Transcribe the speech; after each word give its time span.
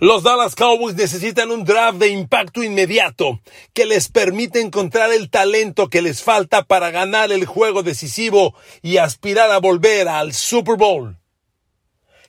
Los 0.00 0.22
Dallas 0.22 0.54
Cowboys 0.54 0.96
necesitan 0.96 1.50
un 1.50 1.66
draft 1.66 1.98
de 1.98 2.08
impacto 2.08 2.62
inmediato 2.62 3.42
que 3.74 3.84
les 3.84 4.08
permita 4.08 4.58
encontrar 4.58 5.12
el 5.12 5.28
talento 5.28 5.90
que 5.90 6.00
les 6.00 6.22
falta 6.22 6.64
para 6.64 6.90
ganar 6.90 7.30
el 7.32 7.44
juego 7.44 7.82
decisivo 7.82 8.54
y 8.80 8.96
aspirar 8.96 9.50
a 9.50 9.58
volver 9.58 10.08
al 10.08 10.32
Super 10.32 10.76
Bowl. 10.76 11.18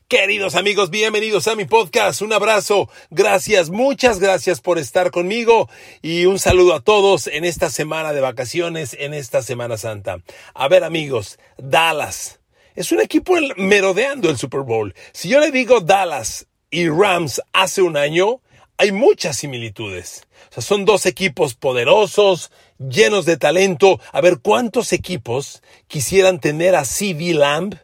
Queridos 0.09 0.55
amigos, 0.55 0.89
bienvenidos 0.89 1.47
a 1.47 1.55
mi 1.55 1.63
podcast. 1.63 2.21
Un 2.21 2.33
abrazo. 2.33 2.89
Gracias, 3.09 3.69
muchas 3.69 4.19
gracias 4.19 4.59
por 4.59 4.77
estar 4.77 5.09
conmigo 5.09 5.69
y 6.01 6.25
un 6.25 6.39
saludo 6.39 6.73
a 6.73 6.81
todos 6.81 7.27
en 7.27 7.45
esta 7.45 7.69
semana 7.69 8.11
de 8.11 8.19
vacaciones, 8.19 8.97
en 8.99 9.13
esta 9.13 9.41
Semana 9.41 9.77
Santa. 9.77 10.17
A 10.53 10.67
ver 10.67 10.83
amigos, 10.83 11.39
Dallas. 11.57 12.41
Es 12.75 12.91
un 12.91 12.99
equipo 12.99 13.35
merodeando 13.55 14.29
el 14.29 14.37
Super 14.37 14.61
Bowl. 14.61 14.93
Si 15.13 15.29
yo 15.29 15.39
le 15.39 15.51
digo 15.51 15.79
Dallas 15.79 16.47
y 16.71 16.89
Rams 16.89 17.41
hace 17.53 17.81
un 17.81 17.97
año, 17.97 18.41
hay 18.77 18.91
muchas 18.91 19.37
similitudes. 19.37 20.23
O 20.49 20.53
sea, 20.53 20.63
son 20.63 20.85
dos 20.85 21.05
equipos 21.05 21.53
poderosos, 21.53 22.49
llenos 22.79 23.25
de 23.25 23.37
talento. 23.37 23.99
A 24.11 24.21
ver, 24.21 24.39
¿cuántos 24.39 24.91
equipos 24.93 25.61
quisieran 25.87 26.39
tener 26.39 26.75
a 26.75 26.85
C.D. 26.85 27.35
Lamb, 27.35 27.75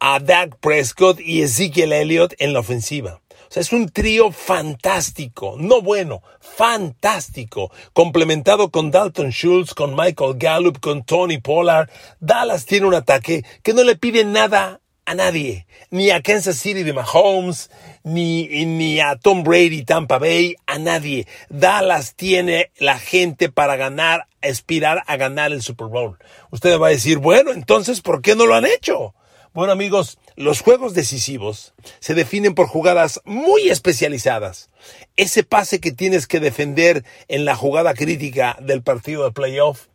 a 0.00 0.20
Dak 0.20 0.58
Prescott 0.58 1.18
y 1.20 1.42
Ezekiel 1.42 1.94
Elliott 1.94 2.34
en 2.38 2.52
la 2.52 2.60
ofensiva? 2.60 3.22
O 3.30 3.54
sea, 3.54 3.60
es 3.60 3.72
un 3.72 3.88
trío 3.88 4.32
fantástico, 4.32 5.56
no 5.58 5.80
bueno, 5.80 6.22
fantástico, 6.40 7.70
complementado 7.92 8.70
con 8.70 8.90
Dalton 8.90 9.30
Schultz, 9.30 9.74
con 9.74 9.94
Michael 9.94 10.34
Gallup, 10.36 10.80
con 10.80 11.04
Tony 11.04 11.38
Pollard. 11.38 11.88
Dallas 12.18 12.66
tiene 12.66 12.86
un 12.86 12.94
ataque 12.94 13.44
que 13.62 13.74
no 13.74 13.84
le 13.84 13.96
pide 13.96 14.24
nada 14.24 14.81
a 15.04 15.14
nadie, 15.14 15.66
ni 15.90 16.10
a 16.10 16.22
Kansas 16.22 16.56
City 16.56 16.82
de 16.82 16.92
Mahomes, 16.92 17.70
ni, 18.04 18.64
ni 18.66 19.00
a 19.00 19.16
Tom 19.16 19.42
Brady, 19.42 19.84
Tampa 19.84 20.18
Bay, 20.18 20.56
a 20.66 20.78
nadie. 20.78 21.26
Dallas 21.48 22.14
tiene 22.14 22.70
la 22.78 22.98
gente 22.98 23.50
para 23.50 23.76
ganar, 23.76 24.26
aspirar 24.42 25.02
a 25.06 25.16
ganar 25.16 25.52
el 25.52 25.62
Super 25.62 25.88
Bowl. 25.88 26.18
Usted 26.50 26.78
va 26.78 26.88
a 26.88 26.90
decir, 26.90 27.18
bueno, 27.18 27.52
entonces, 27.52 28.00
¿por 28.00 28.22
qué 28.22 28.36
no 28.36 28.46
lo 28.46 28.54
han 28.54 28.66
hecho? 28.66 29.14
Bueno 29.54 29.72
amigos, 29.72 30.18
los 30.34 30.62
juegos 30.62 30.94
decisivos 30.94 31.74
se 32.00 32.14
definen 32.14 32.54
por 32.54 32.68
jugadas 32.68 33.20
muy 33.26 33.68
especializadas. 33.68 34.70
Ese 35.16 35.42
pase 35.42 35.78
que 35.78 35.92
tienes 35.92 36.26
que 36.26 36.40
defender 36.40 37.04
en 37.28 37.44
la 37.44 37.54
jugada 37.54 37.92
crítica 37.92 38.56
del 38.62 38.82
partido 38.82 39.24
de 39.24 39.32
playoff 39.32 39.88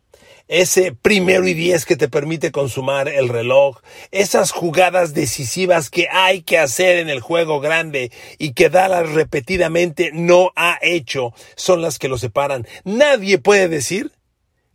ese 0.48 0.92
primero 0.92 1.46
y 1.46 1.54
diez 1.54 1.84
que 1.84 1.96
te 1.96 2.08
permite 2.08 2.50
consumar 2.50 3.08
el 3.08 3.28
reloj, 3.28 3.80
esas 4.10 4.50
jugadas 4.50 5.14
decisivas 5.14 5.90
que 5.90 6.08
hay 6.10 6.42
que 6.42 6.58
hacer 6.58 6.98
en 6.98 7.10
el 7.10 7.20
juego 7.20 7.60
grande 7.60 8.10
y 8.38 8.54
que 8.54 8.70
Dallas 8.70 9.10
repetidamente 9.10 10.10
no 10.12 10.52
ha 10.56 10.78
hecho, 10.82 11.32
son 11.54 11.82
las 11.82 11.98
que 11.98 12.08
lo 12.08 12.18
separan. 12.18 12.66
Nadie 12.84 13.38
puede 13.38 13.68
decir 13.68 14.12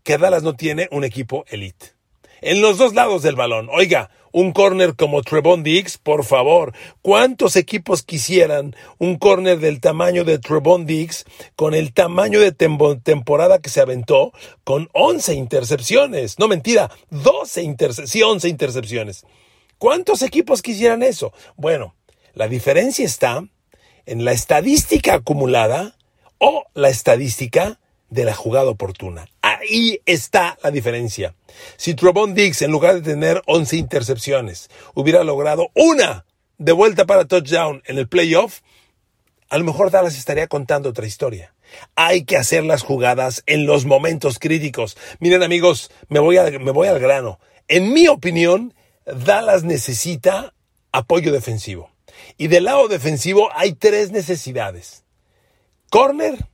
que 0.03 0.17
Dallas 0.17 0.43
no 0.43 0.55
tiene 0.55 0.87
un 0.91 1.03
equipo 1.03 1.45
elite. 1.47 1.93
En 2.41 2.61
los 2.61 2.77
dos 2.77 2.93
lados 2.93 3.23
del 3.23 3.37
balón. 3.37 3.69
Oiga, 3.71 4.09
un 4.33 4.51
corner 4.51 4.95
como 4.95 5.21
Trevon 5.21 5.63
Diggs, 5.63 5.97
por 5.97 6.25
favor. 6.25 6.73
¿Cuántos 7.01 7.55
equipos 7.55 8.03
quisieran 8.03 8.75
un 8.97 9.17
corner 9.17 9.59
del 9.59 9.79
tamaño 9.79 10.25
de 10.25 10.39
Trevon 10.39 10.85
Diggs 10.85 11.23
con 11.55 11.73
el 11.73 11.93
tamaño 11.93 12.41
de 12.41 12.51
temporada 12.51 13.59
que 13.59 13.69
se 13.69 13.79
aventó 13.79 14.33
con 14.65 14.89
11 14.91 15.35
intercepciones? 15.35 16.39
No 16.39 16.49
mentira, 16.49 16.91
12 17.11 17.61
intercepciones, 17.61 18.11
sí, 18.11 18.21
11 18.21 18.49
intercepciones. 18.49 19.25
¿Cuántos 19.77 20.21
equipos 20.23 20.61
quisieran 20.61 21.03
eso? 21.03 21.31
Bueno, 21.55 21.95
la 22.33 22.47
diferencia 22.47 23.05
está 23.05 23.45
en 24.05 24.25
la 24.25 24.31
estadística 24.31 25.13
acumulada 25.13 25.95
o 26.39 26.65
la 26.73 26.89
estadística 26.89 27.79
de 28.09 28.25
la 28.25 28.33
jugada 28.33 28.69
oportuna. 28.69 29.27
Ahí 29.63 30.01
está 30.05 30.57
la 30.61 30.71
diferencia. 30.71 31.35
Si 31.77 31.93
Trevon 31.93 32.33
Diggs, 32.33 32.61
en 32.61 32.71
lugar 32.71 32.95
de 32.95 33.13
tener 33.13 33.41
11 33.45 33.77
intercepciones, 33.77 34.69
hubiera 34.93 35.23
logrado 35.23 35.69
una 35.73 36.25
de 36.57 36.73
vuelta 36.73 37.05
para 37.05 37.25
touchdown 37.25 37.81
en 37.85 37.97
el 37.97 38.09
playoff, 38.09 38.59
a 39.49 39.57
lo 39.57 39.63
mejor 39.63 39.89
Dallas 39.89 40.17
estaría 40.17 40.47
contando 40.47 40.89
otra 40.89 41.05
historia. 41.05 41.53
Hay 41.95 42.25
que 42.25 42.35
hacer 42.35 42.65
las 42.65 42.83
jugadas 42.83 43.43
en 43.45 43.65
los 43.65 43.85
momentos 43.85 44.37
críticos. 44.37 44.97
Miren 45.19 45.43
amigos, 45.43 45.91
me 46.09 46.19
voy, 46.19 46.37
me 46.59 46.71
voy 46.71 46.89
al 46.89 46.99
grano. 46.99 47.39
En 47.69 47.93
mi 47.93 48.09
opinión, 48.09 48.73
Dallas 49.05 49.63
necesita 49.63 50.53
apoyo 50.91 51.31
defensivo. 51.31 51.89
Y 52.37 52.47
del 52.47 52.65
lado 52.65 52.89
defensivo 52.89 53.49
hay 53.55 53.73
tres 53.73 54.11
necesidades. 54.11 55.05
Corner, 55.89 56.49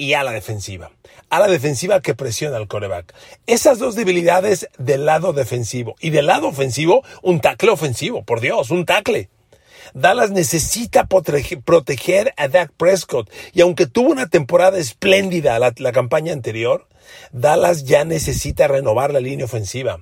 y 0.00 0.14
a 0.14 0.24
la 0.24 0.32
defensiva. 0.32 0.90
A 1.28 1.38
la 1.40 1.46
defensiva 1.46 2.00
que 2.00 2.14
presiona 2.14 2.56
al 2.56 2.68
coreback. 2.68 3.14
Esas 3.46 3.78
dos 3.78 3.94
debilidades 3.94 4.66
del 4.78 5.04
lado 5.04 5.34
defensivo. 5.34 5.94
Y 6.00 6.08
del 6.08 6.24
lado 6.24 6.48
ofensivo, 6.48 7.04
un 7.22 7.40
tackle 7.40 7.68
ofensivo. 7.68 8.24
Por 8.24 8.40
Dios, 8.40 8.70
un 8.70 8.86
tackle. 8.86 9.28
Dallas 9.92 10.30
necesita 10.30 11.06
proteger 11.06 12.32
a 12.38 12.48
Dak 12.48 12.72
Prescott. 12.78 13.30
Y 13.52 13.60
aunque 13.60 13.86
tuvo 13.86 14.10
una 14.10 14.28
temporada 14.28 14.78
espléndida 14.78 15.58
la, 15.58 15.74
la 15.76 15.92
campaña 15.92 16.32
anterior, 16.32 16.88
Dallas 17.32 17.84
ya 17.84 18.06
necesita 18.06 18.68
renovar 18.68 19.12
la 19.12 19.20
línea 19.20 19.44
ofensiva 19.44 20.00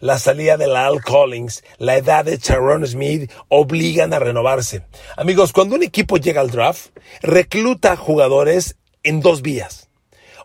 la 0.00 0.18
salida 0.18 0.56
de 0.56 0.66
la 0.66 0.90
Collins, 1.04 1.64
la 1.78 1.96
edad 1.96 2.24
de 2.24 2.36
Sharon 2.36 2.86
Smith 2.86 3.30
obligan 3.48 4.12
a 4.12 4.18
renovarse. 4.18 4.82
Amigos, 5.16 5.52
cuando 5.52 5.76
un 5.76 5.82
equipo 5.82 6.16
llega 6.16 6.40
al 6.40 6.50
draft, 6.50 6.88
recluta 7.22 7.96
jugadores 7.96 8.76
en 9.06 9.20
dos 9.20 9.40
vías. 9.40 9.88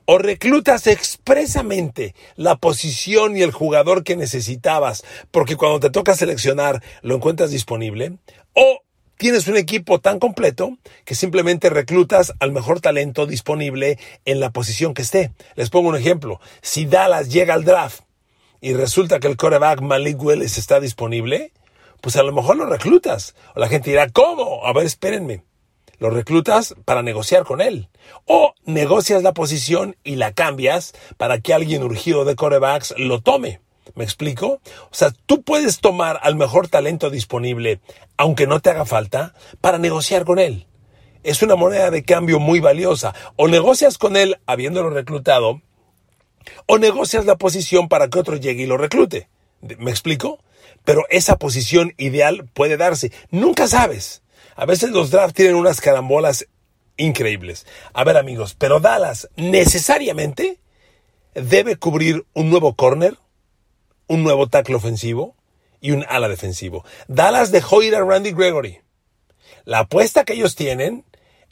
O 0.05 0.17
reclutas 0.17 0.87
expresamente 0.87 2.15
la 2.35 2.55
posición 2.55 3.35
y 3.35 3.41
el 3.41 3.51
jugador 3.51 4.03
que 4.03 4.15
necesitabas, 4.15 5.03
porque 5.31 5.55
cuando 5.55 5.79
te 5.79 5.89
toca 5.89 6.15
seleccionar 6.15 6.81
lo 7.01 7.15
encuentras 7.15 7.51
disponible, 7.51 8.17
o 8.53 8.83
tienes 9.17 9.47
un 9.47 9.57
equipo 9.57 9.99
tan 9.99 10.19
completo 10.19 10.77
que 11.05 11.15
simplemente 11.15 11.69
reclutas 11.69 12.33
al 12.39 12.51
mejor 12.51 12.81
talento 12.81 13.25
disponible 13.25 13.97
en 14.25 14.39
la 14.39 14.51
posición 14.51 14.93
que 14.93 15.01
esté. 15.03 15.31
Les 15.55 15.69
pongo 15.69 15.89
un 15.89 15.97
ejemplo. 15.97 16.39
Si 16.61 16.85
Dallas 16.85 17.29
llega 17.29 17.53
al 17.53 17.63
draft 17.63 18.01
y 18.59 18.73
resulta 18.73 19.19
que 19.19 19.27
el 19.27 19.37
coreback 19.37 19.81
Malik 19.81 20.21
Willis 20.21 20.57
está 20.57 20.79
disponible, 20.79 21.51
pues 21.99 22.15
a 22.15 22.23
lo 22.23 22.31
mejor 22.31 22.57
lo 22.57 22.65
reclutas. 22.65 23.35
O 23.55 23.59
la 23.59 23.69
gente 23.69 23.91
dirá, 23.91 24.09
¿cómo? 24.09 24.65
A 24.65 24.73
ver, 24.73 24.85
espérenme 24.85 25.43
lo 26.01 26.09
reclutas 26.09 26.73
para 26.83 27.03
negociar 27.03 27.43
con 27.43 27.61
él. 27.61 27.87
O 28.25 28.55
negocias 28.65 29.21
la 29.21 29.33
posición 29.33 29.95
y 30.03 30.15
la 30.15 30.33
cambias 30.33 30.93
para 31.17 31.39
que 31.39 31.53
alguien 31.53 31.83
urgido 31.83 32.25
de 32.25 32.35
corebacks 32.35 32.95
lo 32.97 33.21
tome. 33.21 33.61
¿Me 33.93 34.03
explico? 34.03 34.59
O 34.89 34.93
sea, 34.93 35.11
tú 35.27 35.43
puedes 35.43 35.79
tomar 35.79 36.19
al 36.23 36.35
mejor 36.35 36.67
talento 36.67 37.11
disponible, 37.11 37.81
aunque 38.17 38.47
no 38.47 38.59
te 38.61 38.71
haga 38.71 38.85
falta, 38.85 39.35
para 39.61 39.77
negociar 39.77 40.25
con 40.25 40.39
él. 40.39 40.65
Es 41.21 41.43
una 41.43 41.55
moneda 41.55 41.91
de 41.91 42.03
cambio 42.03 42.39
muy 42.39 42.59
valiosa. 42.59 43.13
O 43.35 43.47
negocias 43.47 43.99
con 43.99 44.17
él 44.17 44.39
habiéndolo 44.47 44.89
reclutado, 44.89 45.61
o 46.65 46.79
negocias 46.79 47.25
la 47.25 47.35
posición 47.35 47.89
para 47.89 48.09
que 48.09 48.17
otro 48.17 48.37
llegue 48.37 48.63
y 48.63 48.67
lo 48.67 48.77
reclute. 48.77 49.29
¿Me 49.77 49.91
explico? 49.91 50.39
Pero 50.83 51.03
esa 51.11 51.37
posición 51.37 51.93
ideal 51.97 52.49
puede 52.55 52.77
darse. 52.77 53.11
Nunca 53.29 53.67
sabes. 53.67 54.23
A 54.61 54.65
veces 54.67 54.91
los 54.91 55.09
drafts 55.09 55.33
tienen 55.33 55.55
unas 55.55 55.81
carambolas 55.81 56.47
increíbles. 56.95 57.65
A 57.93 58.03
ver 58.03 58.15
amigos, 58.15 58.53
pero 58.55 58.79
Dallas 58.79 59.27
necesariamente 59.35 60.59
debe 61.33 61.77
cubrir 61.77 62.27
un 62.33 62.51
nuevo 62.51 62.75
corner, 62.75 63.17
un 64.05 64.21
nuevo 64.21 64.45
tackle 64.49 64.75
ofensivo 64.75 65.35
y 65.79 65.93
un 65.93 66.05
ala 66.07 66.29
defensivo. 66.29 66.85
Dallas 67.07 67.51
dejó 67.51 67.81
ir 67.81 67.95
a 67.95 68.05
Randy 68.05 68.33
Gregory. 68.33 68.81
La 69.65 69.79
apuesta 69.79 70.25
que 70.25 70.33
ellos 70.33 70.55
tienen 70.55 71.05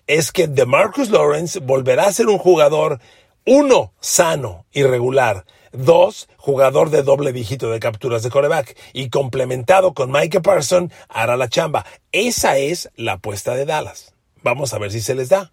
es 0.05 0.31
que 0.31 0.47
DeMarcus 0.47 1.09
Lawrence 1.09 1.57
volverá 1.61 2.05
a 2.05 2.13
ser 2.13 2.27
un 2.27 2.37
jugador, 2.37 2.99
uno, 3.43 3.91
sano 3.99 4.67
y 4.71 4.83
regular, 4.83 5.45
Dos, 5.71 6.27
jugador 6.37 6.89
de 6.89 7.03
doble 7.03 7.31
dígito 7.31 7.69
de 7.69 7.79
capturas 7.79 8.23
de 8.23 8.29
coreback. 8.29 8.77
Y 8.93 9.09
complementado 9.09 9.93
con 9.93 10.11
Mike 10.11 10.41
Parson, 10.41 10.91
hará 11.07 11.37
la 11.37 11.49
chamba. 11.49 11.85
Esa 12.11 12.57
es 12.57 12.89
la 12.95 13.13
apuesta 13.13 13.55
de 13.55 13.65
Dallas. 13.65 14.13
Vamos 14.41 14.73
a 14.73 14.79
ver 14.79 14.91
si 14.91 15.01
se 15.01 15.15
les 15.15 15.29
da. 15.29 15.51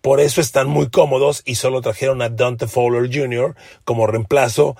Por 0.00 0.20
eso 0.20 0.40
están 0.40 0.68
muy 0.68 0.88
cómodos 0.88 1.42
y 1.44 1.56
solo 1.56 1.80
trajeron 1.80 2.22
a 2.22 2.28
Dante 2.28 2.68
Fowler 2.68 3.10
Jr. 3.12 3.56
como 3.84 4.06
reemplazo 4.06 4.76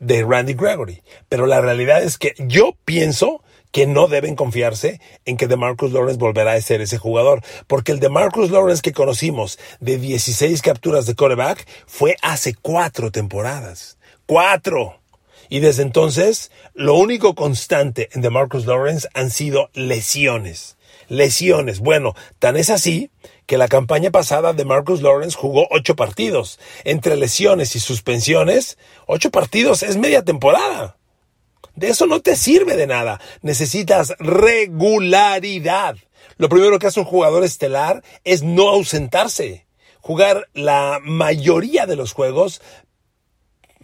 de 0.00 0.24
Randy 0.24 0.54
Gregory. 0.54 1.02
Pero 1.28 1.46
la 1.46 1.60
realidad 1.60 2.02
es 2.02 2.18
que 2.18 2.34
yo 2.38 2.76
pienso 2.84 3.42
que 3.72 3.86
no 3.86 4.08
deben 4.08 4.36
confiarse 4.36 5.00
en 5.24 5.36
que 5.36 5.46
DeMarcus 5.46 5.92
Lawrence 5.92 6.18
volverá 6.18 6.52
a 6.52 6.60
ser 6.60 6.80
ese 6.80 6.98
jugador, 6.98 7.42
porque 7.66 7.92
el 7.92 8.00
DeMarcus 8.00 8.50
Lawrence 8.50 8.82
que 8.82 8.92
conocimos 8.92 9.58
de 9.80 9.98
16 9.98 10.62
capturas 10.62 11.06
de 11.06 11.14
quarterback 11.14 11.66
fue 11.86 12.16
hace 12.22 12.54
cuatro 12.54 13.10
temporadas. 13.10 13.98
¡Cuatro! 14.26 14.98
Y 15.48 15.60
desde 15.60 15.82
entonces, 15.82 16.50
lo 16.74 16.94
único 16.94 17.34
constante 17.34 18.08
en 18.12 18.20
DeMarcus 18.20 18.66
Lawrence 18.66 19.08
han 19.14 19.30
sido 19.30 19.70
lesiones. 19.74 20.76
lesiones. 21.08 21.78
Bueno, 21.78 22.14
tan 22.38 22.56
es 22.56 22.68
así 22.68 23.10
que 23.46 23.58
la 23.58 23.68
campaña 23.68 24.10
pasada 24.10 24.52
de 24.52 24.64
Marcus 24.64 25.02
Lawrence 25.02 25.36
jugó 25.36 25.68
ocho 25.70 25.94
partidos. 25.94 26.58
Entre 26.84 27.16
lesiones 27.16 27.76
y 27.76 27.80
suspensiones, 27.80 28.76
ocho 29.06 29.30
partidos 29.30 29.82
es 29.82 29.96
media 29.96 30.24
temporada. 30.24 30.96
De 31.74 31.88
eso 31.88 32.06
no 32.06 32.20
te 32.20 32.36
sirve 32.36 32.76
de 32.76 32.86
nada. 32.86 33.20
Necesitas 33.42 34.14
regularidad. 34.18 35.96
Lo 36.38 36.48
primero 36.48 36.78
que 36.78 36.86
hace 36.86 37.00
un 37.00 37.06
jugador 37.06 37.44
estelar 37.44 38.02
es 38.24 38.42
no 38.42 38.68
ausentarse. 38.68 39.66
Jugar 40.00 40.48
la 40.54 41.00
mayoría 41.02 41.86
de 41.86 41.96
los 41.96 42.12
juegos, 42.12 42.62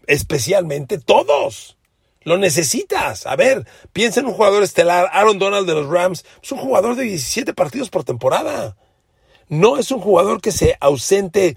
especialmente 0.06 0.98
todos. 0.98 1.76
Lo 2.24 2.38
necesitas. 2.38 3.26
A 3.26 3.36
ver, 3.36 3.66
piensa 3.92 4.20
en 4.20 4.26
un 4.26 4.34
jugador 4.34 4.62
estelar. 4.62 5.08
Aaron 5.12 5.38
Donald 5.38 5.66
de 5.66 5.74
los 5.74 5.88
Rams 5.88 6.24
es 6.42 6.52
un 6.52 6.58
jugador 6.58 6.94
de 6.96 7.04
17 7.04 7.52
partidos 7.54 7.90
por 7.90 8.04
temporada. 8.04 8.76
No 9.48 9.76
es 9.76 9.90
un 9.90 10.00
jugador 10.00 10.40
que 10.40 10.52
se 10.52 10.76
ausente 10.80 11.56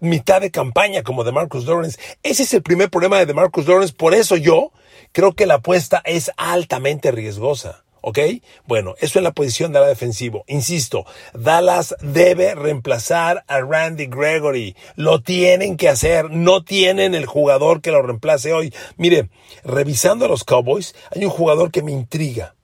mitad 0.00 0.40
de 0.40 0.50
campaña 0.50 1.02
como 1.02 1.24
de 1.24 1.32
Marcus 1.32 1.66
Lawrence. 1.66 1.98
Ese 2.22 2.44
es 2.44 2.54
el 2.54 2.62
primer 2.62 2.90
problema 2.90 3.24
de 3.24 3.34
Marcus 3.34 3.66
Lawrence. 3.66 3.94
Por 3.94 4.14
eso 4.14 4.36
yo 4.36 4.72
creo 5.12 5.34
que 5.34 5.46
la 5.46 5.54
apuesta 5.54 6.02
es 6.04 6.30
altamente 6.36 7.10
riesgosa. 7.10 7.84
¿Ok? 8.08 8.20
Bueno, 8.66 8.94
eso 9.00 9.18
en 9.18 9.24
la 9.24 9.32
posición 9.32 9.72
de 9.72 9.80
la 9.80 9.88
defensivo. 9.88 10.44
Insisto, 10.46 11.04
Dallas 11.34 11.96
debe 12.00 12.54
reemplazar 12.54 13.42
a 13.48 13.60
Randy 13.60 14.06
Gregory. 14.06 14.76
Lo 14.94 15.22
tienen 15.22 15.76
que 15.76 15.88
hacer. 15.88 16.30
No 16.30 16.62
tienen 16.62 17.16
el 17.16 17.26
jugador 17.26 17.80
que 17.80 17.90
lo 17.90 18.02
reemplace 18.02 18.52
hoy. 18.52 18.72
Mire, 18.96 19.28
revisando 19.64 20.26
a 20.26 20.28
los 20.28 20.44
Cowboys, 20.44 20.94
hay 21.10 21.24
un 21.24 21.32
jugador 21.32 21.72
que 21.72 21.82
me 21.82 21.90
intriga. 21.90 22.54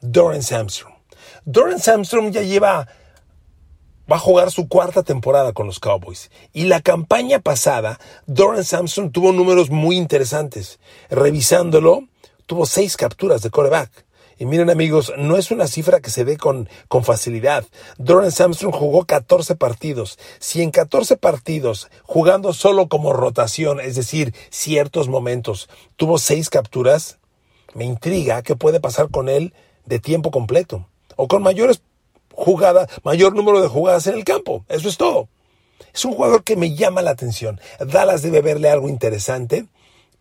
Doran 0.00 0.42
Samstrom. 0.42 0.94
Doran 1.44 1.78
Samstrom 1.78 2.32
ya 2.32 2.42
lleva 2.42 2.88
va 4.10 4.16
a 4.16 4.20
jugar 4.20 4.50
su 4.50 4.68
cuarta 4.68 5.02
temporada 5.02 5.52
con 5.52 5.66
los 5.66 5.78
Cowboys. 5.78 6.30
Y 6.52 6.64
la 6.64 6.80
campaña 6.80 7.38
pasada, 7.40 8.00
Doran 8.26 8.64
Samson 8.64 9.12
tuvo 9.12 9.32
números 9.32 9.70
muy 9.70 9.96
interesantes. 9.96 10.80
Revisándolo, 11.10 12.04
tuvo 12.46 12.66
seis 12.66 12.96
capturas 12.96 13.42
de 13.42 13.50
coreback. 13.50 14.04
Y 14.38 14.46
miren 14.46 14.70
amigos, 14.70 15.12
no 15.18 15.36
es 15.36 15.50
una 15.50 15.66
cifra 15.66 16.00
que 16.00 16.10
se 16.10 16.24
ve 16.24 16.38
con, 16.38 16.68
con 16.88 17.04
facilidad. 17.04 17.66
Doran 17.98 18.32
Samson 18.32 18.72
jugó 18.72 19.04
14 19.04 19.54
partidos. 19.54 20.18
Si 20.38 20.62
en 20.62 20.70
14 20.70 21.18
partidos, 21.18 21.90
jugando 22.04 22.54
solo 22.54 22.88
como 22.88 23.12
rotación, 23.12 23.80
es 23.80 23.96
decir, 23.96 24.34
ciertos 24.48 25.08
momentos, 25.08 25.68
tuvo 25.96 26.18
seis 26.18 26.48
capturas, 26.48 27.18
me 27.74 27.84
intriga 27.84 28.42
qué 28.42 28.56
puede 28.56 28.80
pasar 28.80 29.10
con 29.10 29.28
él 29.28 29.52
de 29.84 29.98
tiempo 29.98 30.30
completo. 30.30 30.88
O 31.16 31.28
con 31.28 31.42
mayores 31.42 31.82
jugadas, 32.40 32.88
mayor 33.04 33.34
número 33.34 33.60
de 33.60 33.68
jugadas 33.68 34.06
en 34.06 34.14
el 34.14 34.24
campo. 34.24 34.64
Eso 34.68 34.88
es 34.88 34.96
todo. 34.96 35.28
Es 35.92 36.04
un 36.04 36.14
jugador 36.14 36.44
que 36.44 36.56
me 36.56 36.74
llama 36.74 37.02
la 37.02 37.10
atención. 37.10 37.60
Dallas 37.78 38.22
debe 38.22 38.42
verle 38.42 38.70
algo 38.70 38.88
interesante 38.88 39.66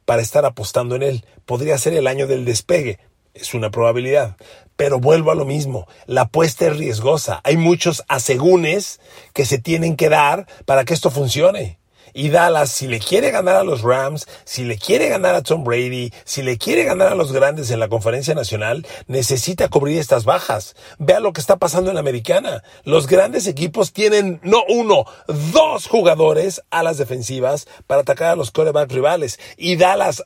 para 0.06 0.22
estar 0.22 0.46
apostando 0.46 0.96
en 0.96 1.04
él. 1.04 1.26
Podría 1.46 1.78
ser 1.78 1.94
el 1.94 2.08
año 2.08 2.28
del 2.28 2.46
despegue 2.46 3.00
es 3.34 3.54
una 3.54 3.72
probabilidad. 3.72 4.38
Pero 4.76 5.00
vuelvo 5.00 5.32
a 5.32 5.36
lo 5.36 5.46
mismo, 5.46 5.88
la 6.06 6.22
apuesta 6.22 6.68
es 6.68 6.78
riesgosa. 6.78 7.42
Hay 7.44 7.58
muchos 7.58 8.04
asegúnes 8.08 9.00
que 9.34 9.46
se 9.46 9.60
tienen 9.60 9.96
que 9.96 10.10
dar 10.10 10.48
para 10.66 10.86
que 10.86 10.94
esto 10.94 11.12
funcione. 11.12 11.80
Y 12.14 12.30
Dallas, 12.30 12.72
si 12.72 12.88
le 12.88 13.00
quiere 13.00 13.32
ganar 13.32 13.56
a 13.56 13.64
los 13.64 13.82
Rams, 13.82 14.28
si 14.44 14.64
le 14.64 14.78
quiere 14.78 15.10
ganar 15.10 15.36
a 15.36 15.42
Tom 15.42 15.64
Brady, 15.64 16.12
si 16.26 16.42
le 16.42 16.58
quiere 16.58 16.84
ganar 16.84 17.12
a 17.12 17.16
los 17.16 17.32
grandes 17.32 17.72
en 17.72 17.80
la 17.80 17.90
conferencia 17.90 18.36
nacional, 18.36 18.86
necesita 19.08 19.70
cubrir 19.70 20.00
estas 20.00 20.26
bajas. 20.26 20.76
Vea 20.98 21.20
lo 21.20 21.34
que 21.34 21.42
está 21.42 21.58
pasando 21.58 21.90
en 21.90 21.96
la 21.96 22.02
americana. 22.02 22.64
Los 22.84 23.08
grandes 23.08 23.48
equipos 23.48 23.94
tienen 23.94 24.40
no 24.44 24.64
uno, 24.68 25.06
dos 25.28 25.88
jugadores 25.88 26.62
a 26.70 26.84
las 26.84 26.98
defensivas 26.98 27.68
para 27.88 28.02
atacar 28.02 28.32
a 28.32 28.36
los 28.36 28.52
coreback 28.52 28.92
rivales. 28.92 29.40
Y 29.58 29.76
Dallas, 29.76 30.24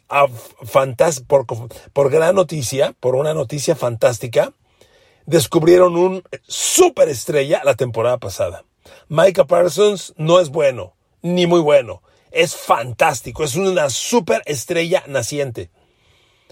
por, 1.27 1.45
por 1.93 2.09
gran 2.09 2.35
noticia, 2.35 2.93
por 2.99 3.15
una 3.15 3.33
noticia 3.33 3.75
fantástica, 3.75 4.53
descubrieron 5.25 5.95
un 5.95 6.23
superestrella 6.47 7.61
la 7.63 7.75
temporada 7.75 8.17
pasada. 8.17 8.63
Micah 9.07 9.45
Parsons 9.45 10.13
no 10.17 10.39
es 10.39 10.49
bueno 10.49 10.93
ni 11.23 11.47
muy 11.47 11.61
bueno. 11.61 12.03
Es 12.31 12.55
fantástico, 12.55 13.43
es 13.43 13.55
una 13.55 13.89
super 13.89 14.43
estrella 14.45 15.03
naciente. 15.07 15.71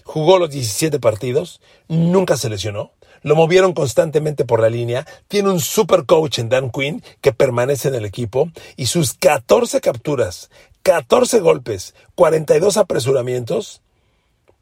Jugó 0.04 0.38
los 0.38 0.50
17 0.50 0.98
partidos, 0.98 1.60
nunca 1.86 2.36
se 2.36 2.50
lesionó, 2.50 2.92
lo 3.22 3.36
movieron 3.36 3.72
constantemente 3.72 4.44
por 4.44 4.60
la 4.60 4.68
línea, 4.68 5.06
tiene 5.28 5.50
un 5.50 5.60
super 5.60 6.06
coach 6.06 6.40
en 6.40 6.48
Dan 6.48 6.70
Quinn 6.70 7.04
que 7.20 7.32
permanece 7.32 7.88
en 7.88 7.94
el 7.94 8.04
equipo 8.04 8.50
y 8.76 8.86
sus 8.86 9.14
14 9.14 9.80
capturas, 9.80 10.50
14 10.82 11.38
golpes, 11.38 11.94
42 12.16 12.76
apresuramientos 12.76 13.82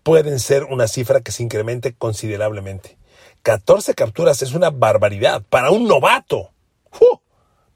pueden 0.02 0.40
ser 0.40 0.64
una 0.64 0.88
cifra 0.88 1.20
que 1.20 1.32
se 1.32 1.42
incremente 1.42 1.94
considerablemente. 1.94 2.98
14 3.42 3.94
capturas 3.94 4.42
es 4.42 4.52
una 4.52 4.70
barbaridad 4.70 5.42
para 5.48 5.70
un 5.70 5.86
novato. 5.86 6.50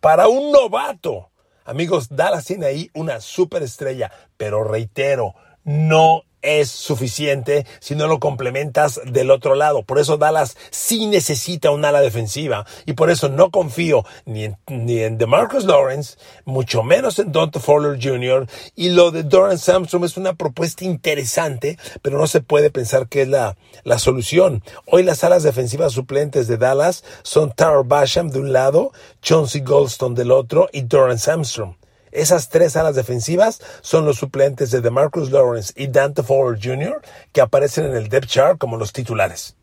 Para 0.00 0.28
un 0.28 0.52
novato. 0.52 1.30
Amigos, 1.64 2.08
Dallas 2.10 2.44
tiene 2.44 2.66
ahí 2.66 2.90
una 2.92 3.20
superestrella, 3.20 4.12
pero 4.36 4.64
reitero, 4.64 5.34
no 5.64 6.24
es 6.44 6.70
suficiente 6.70 7.66
si 7.80 7.94
no 7.94 8.06
lo 8.06 8.20
complementas 8.20 9.00
del 9.06 9.30
otro 9.30 9.54
lado. 9.54 9.82
Por 9.82 9.98
eso 9.98 10.16
Dallas 10.16 10.56
sí 10.70 11.06
necesita 11.06 11.70
un 11.70 11.84
ala 11.84 12.00
defensiva 12.00 12.66
y 12.86 12.92
por 12.92 13.10
eso 13.10 13.28
no 13.28 13.50
confío 13.50 14.04
ni 14.26 14.44
en, 14.44 14.56
ni 14.68 15.00
en 15.00 15.18
DeMarcus 15.18 15.64
Lawrence, 15.64 16.16
mucho 16.44 16.82
menos 16.82 17.18
en 17.18 17.32
Dante 17.32 17.58
Fowler 17.58 17.98
Jr. 18.00 18.46
Y 18.76 18.90
lo 18.90 19.10
de 19.10 19.22
Doran 19.22 19.58
Samstrom 19.58 20.04
es 20.04 20.16
una 20.16 20.34
propuesta 20.34 20.84
interesante, 20.84 21.78
pero 22.02 22.18
no 22.18 22.26
se 22.26 22.40
puede 22.40 22.70
pensar 22.70 23.08
que 23.08 23.22
es 23.22 23.28
la, 23.28 23.56
la 23.82 23.98
solución. 23.98 24.62
Hoy 24.86 25.02
las 25.02 25.24
alas 25.24 25.42
defensivas 25.42 25.92
suplentes 25.92 26.46
de 26.46 26.58
Dallas 26.58 27.04
son 27.22 27.52
Tara 27.52 27.82
Basham 27.84 28.30
de 28.30 28.40
un 28.40 28.52
lado, 28.52 28.92
Chauncey 29.22 29.62
Goldstone 29.62 30.14
del 30.14 30.30
otro 30.30 30.68
y 30.72 30.82
Doran 30.82 31.18
Samstrom. 31.18 31.76
Esas 32.14 32.48
tres 32.48 32.76
alas 32.76 32.94
defensivas 32.94 33.60
son 33.82 34.06
los 34.06 34.18
suplentes 34.18 34.70
de 34.70 34.80
DeMarcus 34.80 35.32
Lawrence 35.32 35.72
y 35.76 35.88
Dante 35.88 36.22
Fowler 36.22 36.58
Jr. 36.62 37.02
que 37.32 37.40
aparecen 37.40 37.86
en 37.86 37.96
el 37.96 38.08
depth 38.08 38.28
chart 38.28 38.58
como 38.58 38.76
los 38.76 38.92
titulares. 38.92 39.56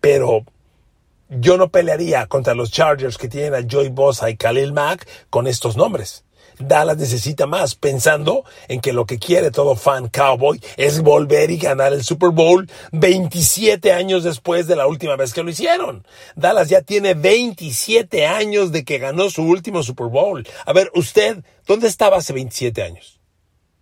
Pero 0.00 0.44
yo 1.28 1.56
no 1.56 1.68
pelearía 1.68 2.26
contra 2.26 2.54
los 2.54 2.72
Chargers 2.72 3.16
que 3.16 3.28
tienen 3.28 3.54
a 3.54 3.66
Joey 3.68 3.90
Bosa 3.90 4.28
y 4.28 4.36
Khalil 4.36 4.72
Mack 4.72 5.06
con 5.30 5.46
estos 5.46 5.76
nombres. 5.76 6.24
Dallas 6.58 6.96
necesita 6.96 7.46
más, 7.46 7.74
pensando 7.74 8.44
en 8.68 8.80
que 8.80 8.92
lo 8.92 9.06
que 9.06 9.18
quiere 9.18 9.50
todo 9.50 9.76
fan 9.76 10.08
cowboy 10.08 10.60
es 10.76 11.02
volver 11.02 11.50
y 11.50 11.58
ganar 11.58 11.92
el 11.92 12.04
Super 12.04 12.30
Bowl 12.30 12.70
27 12.92 13.92
años 13.92 14.24
después 14.24 14.66
de 14.66 14.76
la 14.76 14.86
última 14.86 15.16
vez 15.16 15.32
que 15.32 15.42
lo 15.42 15.50
hicieron. 15.50 16.06
Dallas 16.36 16.68
ya 16.68 16.82
tiene 16.82 17.14
27 17.14 18.26
años 18.26 18.72
de 18.72 18.84
que 18.84 18.98
ganó 18.98 19.30
su 19.30 19.42
último 19.42 19.82
Super 19.82 20.08
Bowl. 20.08 20.46
A 20.66 20.72
ver, 20.72 20.90
usted, 20.94 21.44
¿dónde 21.66 21.88
estaba 21.88 22.18
hace 22.18 22.32
27 22.32 22.82
años? 22.82 23.20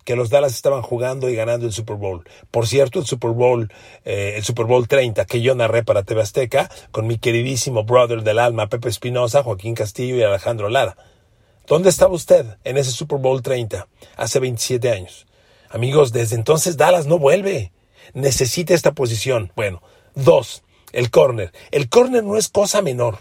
que 0.03 0.15
los 0.15 0.29
Dallas 0.29 0.53
estaban 0.53 0.81
jugando 0.81 1.29
y 1.29 1.35
ganando 1.35 1.65
el 1.65 1.71
Super 1.71 1.95
Bowl. 1.95 2.23
Por 2.51 2.67
cierto, 2.67 2.99
el 2.99 3.05
Super 3.05 3.31
Bowl, 3.31 3.71
eh, 4.05 4.33
el 4.35 4.43
Super 4.43 4.65
Bowl 4.65 4.87
30 4.87 5.25
que 5.25 5.41
yo 5.41 5.55
narré 5.55 5.83
para 5.83 6.03
TV 6.03 6.21
Azteca 6.21 6.69
con 6.91 7.07
mi 7.07 7.17
queridísimo 7.17 7.83
brother 7.83 8.23
del 8.23 8.39
alma, 8.39 8.67
Pepe 8.67 8.89
Espinosa, 8.89 9.43
Joaquín 9.43 9.75
Castillo 9.75 10.17
y 10.17 10.23
Alejandro 10.23 10.69
Lara. 10.69 10.97
¿Dónde 11.65 11.89
estaba 11.89 12.13
usted 12.13 12.45
en 12.65 12.77
ese 12.77 12.91
Super 12.91 13.19
Bowl 13.19 13.41
30 13.41 13.87
hace 14.17 14.39
27 14.39 14.91
años? 14.91 15.25
Amigos, 15.69 16.11
desde 16.11 16.35
entonces 16.35 16.75
Dallas 16.75 17.05
no 17.05 17.19
vuelve. 17.19 17.71
Necesita 18.13 18.73
esta 18.73 18.91
posición. 18.91 19.53
Bueno, 19.55 19.81
dos, 20.13 20.63
el 20.91 21.09
corner. 21.09 21.53
El 21.71 21.87
corner 21.87 22.21
no 22.21 22.35
es 22.35 22.49
cosa 22.49 22.81
menor. 22.81 23.19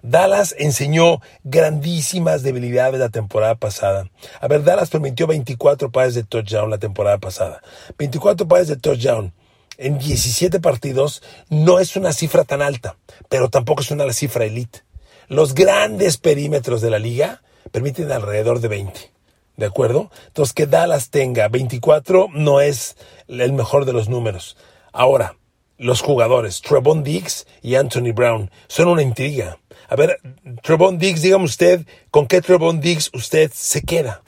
Dallas 0.00 0.54
enseñó 0.58 1.20
grandísimas 1.44 2.42
debilidades 2.42 2.98
la 2.98 3.10
temporada 3.10 3.54
pasada. 3.56 4.10
A 4.40 4.48
ver, 4.48 4.64
Dallas 4.64 4.88
permitió 4.88 5.26
24 5.26 5.90
pases 5.90 6.14
de 6.14 6.24
touchdown 6.24 6.70
la 6.70 6.78
temporada 6.78 7.18
pasada. 7.18 7.62
24 7.98 8.48
pases 8.48 8.68
de 8.68 8.76
touchdown 8.76 9.34
en 9.76 9.98
17 9.98 10.58
partidos 10.60 11.22
no 11.50 11.80
es 11.80 11.96
una 11.96 12.14
cifra 12.14 12.44
tan 12.44 12.62
alta, 12.62 12.96
pero 13.28 13.50
tampoco 13.50 13.82
es 13.82 13.90
una 13.90 14.10
cifra 14.14 14.46
elite. 14.46 14.85
Los 15.28 15.54
grandes 15.54 16.18
perímetros 16.18 16.80
de 16.80 16.90
la 16.90 16.98
liga 16.98 17.42
permiten 17.72 18.12
alrededor 18.12 18.60
de 18.60 18.68
20. 18.68 19.12
¿De 19.56 19.66
acuerdo? 19.66 20.10
Entonces, 20.28 20.52
que 20.52 20.66
Dallas 20.66 21.10
tenga 21.10 21.48
24 21.48 22.28
no 22.32 22.60
es 22.60 22.96
el 23.26 23.52
mejor 23.52 23.86
de 23.86 23.92
los 23.92 24.08
números. 24.08 24.56
Ahora, 24.92 25.36
los 25.78 26.00
jugadores, 26.00 26.60
Trevon 26.62 27.02
Diggs 27.02 27.46
y 27.62 27.74
Anthony 27.74 28.12
Brown, 28.14 28.50
son 28.68 28.88
una 28.88 29.02
intriga. 29.02 29.58
A 29.88 29.96
ver, 29.96 30.18
Trevon 30.62 30.98
Diggs, 30.98 31.22
dígame 31.22 31.44
usted, 31.44 31.86
¿con 32.10 32.26
qué 32.26 32.40
Trevon 32.40 32.80
Diggs 32.80 33.10
usted 33.12 33.50
se 33.52 33.82
queda? 33.82 34.22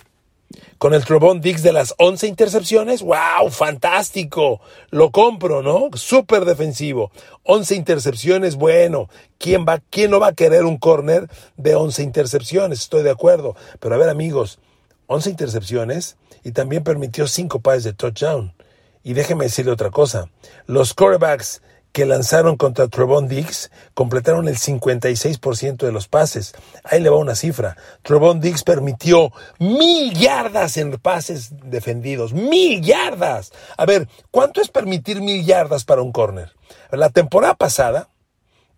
Con 0.79 0.95
el 0.95 1.05
Trevon 1.05 1.41
Dix 1.41 1.63
de 1.63 1.73
las 1.73 1.95
11 1.99 2.27
intercepciones. 2.27 3.03
¡Wow! 3.03 3.51
¡Fantástico! 3.51 4.61
Lo 4.91 5.11
compro, 5.11 5.63
¿no? 5.63 5.89
Súper 5.95 6.45
defensivo. 6.45 7.11
11 7.45 7.75
intercepciones, 7.75 8.57
bueno. 8.57 9.09
¿Quién, 9.39 9.65
va, 9.67 9.81
¿Quién 9.91 10.11
no 10.11 10.21
va 10.21 10.29
a 10.29 10.35
querer 10.35 10.65
un 10.65 10.79
corner 10.79 11.29
de 11.57 11.75
11 11.75 12.03
intercepciones? 12.03 12.81
Estoy 12.81 13.03
de 13.03 13.11
acuerdo. 13.11 13.57
Pero 13.81 13.95
a 13.95 13.99
ver, 13.99 14.09
amigos, 14.09 14.59
11 15.07 15.31
intercepciones 15.31 16.17
y 16.45 16.53
también 16.53 16.85
permitió 16.85 17.27
5 17.27 17.61
pases 17.61 17.85
de 17.85 17.93
touchdown. 17.93 18.55
Y 19.03 19.15
déjeme 19.15 19.45
decirle 19.45 19.73
otra 19.73 19.91
cosa. 19.91 20.31
Los 20.67 20.93
quarterbacks 20.95 21.63
que 21.99 22.07
lanzaron 22.07 22.57
contra 22.57 22.87
Trevon 22.87 23.27
Diggs 23.27 23.73
completaron 23.93 24.47
el 24.47 24.57
56% 24.57 25.79
de 25.79 25.91
los 25.91 26.07
pases. 26.07 26.55
Ahí 26.85 27.01
le 27.01 27.11
va 27.11 27.17
una 27.17 27.35
cifra. 27.35 27.77
Trevon 28.03 28.39
Diggs 28.39 28.63
permitió 28.63 29.33
mil 29.59 30.15
yardas 30.15 30.77
en 30.77 30.93
pases 30.93 31.51
defendidos. 31.65 32.33
¡Mil 32.33 32.83
yardas! 32.83 33.51
A 33.77 33.85
ver, 33.85 34.07
¿cuánto 34.31 34.61
es 34.61 34.69
permitir 34.69 35.21
mil 35.21 35.45
yardas 35.45 35.85
para 35.85 36.01
un 36.01 36.13
corner? 36.13 36.53
La 36.93 37.11
temporada 37.11 37.55
pasada, 37.55 38.11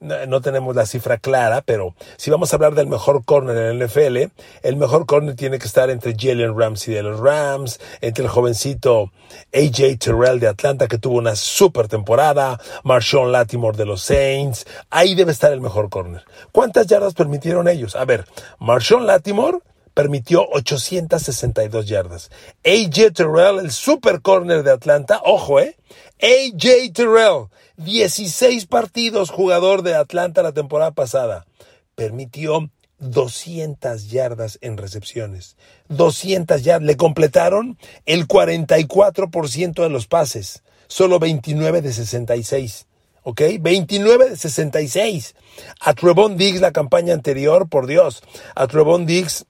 no 0.01 0.41
tenemos 0.41 0.75
la 0.75 0.87
cifra 0.87 1.19
clara, 1.19 1.63
pero 1.63 1.95
si 2.17 2.31
vamos 2.31 2.53
a 2.53 2.57
hablar 2.57 2.75
del 2.75 2.87
mejor 2.87 3.25
corner 3.25 3.57
en 3.57 3.81
el 3.81 3.87
NFL, 3.87 4.33
el 4.63 4.77
mejor 4.77 5.07
corner 5.07 5.37
tiene 5.37 5.59
que 5.59 5.67
estar 5.67 5.91
entre 5.91 6.15
Jalen 6.19 6.59
Ramsey 6.59 6.95
de 6.95 7.03
los 7.03 7.21
Rams, 7.21 7.81
entre 8.01 8.25
el 8.25 8.31
jovencito 8.31 9.13
AJ 9.53 9.99
Terrell 9.99 10.41
de 10.41 10.49
Atlanta 10.49 10.89
que 10.89 10.99
tuvo 10.99 11.19
una 11.19 11.37
super 11.37 11.87
temporada, 11.89 12.59
Marshawn 12.85 13.31
Latimore 13.31 13.77
de 13.77 13.87
los 13.87 14.03
Saints, 14.03 14.67
ahí 14.89 15.15
debe 15.15 15.33
estar 15.33 15.53
el 15.53 15.61
mejor 15.61 15.91
corner. 15.91 16.25
¿Cuántas 16.51 16.87
yardas 16.87 17.15
permitieron 17.15 17.69
ellos? 17.69 17.95
A 17.95 18.05
ver, 18.05 18.25
Marshawn 18.59 19.07
Latimore 19.07 19.59
permitió 19.93 20.47
862 20.53 21.87
yardas. 21.87 22.31
AJ 22.65 23.13
Terrell, 23.13 23.59
el 23.59 23.71
super 23.71 24.23
corner 24.23 24.63
de 24.63 24.71
Atlanta, 24.71 25.21
ojo, 25.25 25.61
eh, 25.61 25.77
AJ 26.23 26.93
Terrell 26.95 27.49
16 27.85 28.67
partidos 28.67 29.31
jugador 29.31 29.83
de 29.83 29.95
Atlanta 29.95 30.43
la 30.43 30.53
temporada 30.53 30.91
pasada. 30.91 31.47
Permitió 31.95 32.71
200 32.99 34.11
yardas 34.11 34.59
en 34.61 34.77
recepciones. 34.77 35.57
200 35.89 36.63
yardas. 36.63 36.87
Le 36.87 36.99
completaron 36.99 37.79
el 38.05 38.29
44% 38.29 39.83
de 39.83 39.89
los 39.89 40.07
pases. 40.07 40.63
Solo 40.89 41.19
29 41.19 41.81
de 41.81 41.93
66. 41.95 42.87
¿Ok? 43.23 43.41
29 43.61 44.31
de 44.31 44.37
66. 44.37 45.35
A 45.81 45.95
Trevon 45.95 46.37
Diggs 46.37 46.61
la 46.61 46.73
campaña 46.73 47.15
anterior, 47.15 47.69
por 47.71 47.87
Dios. 47.87 48.23
A 48.55 48.67
Trevon 48.67 49.07
Diggs 49.07 49.47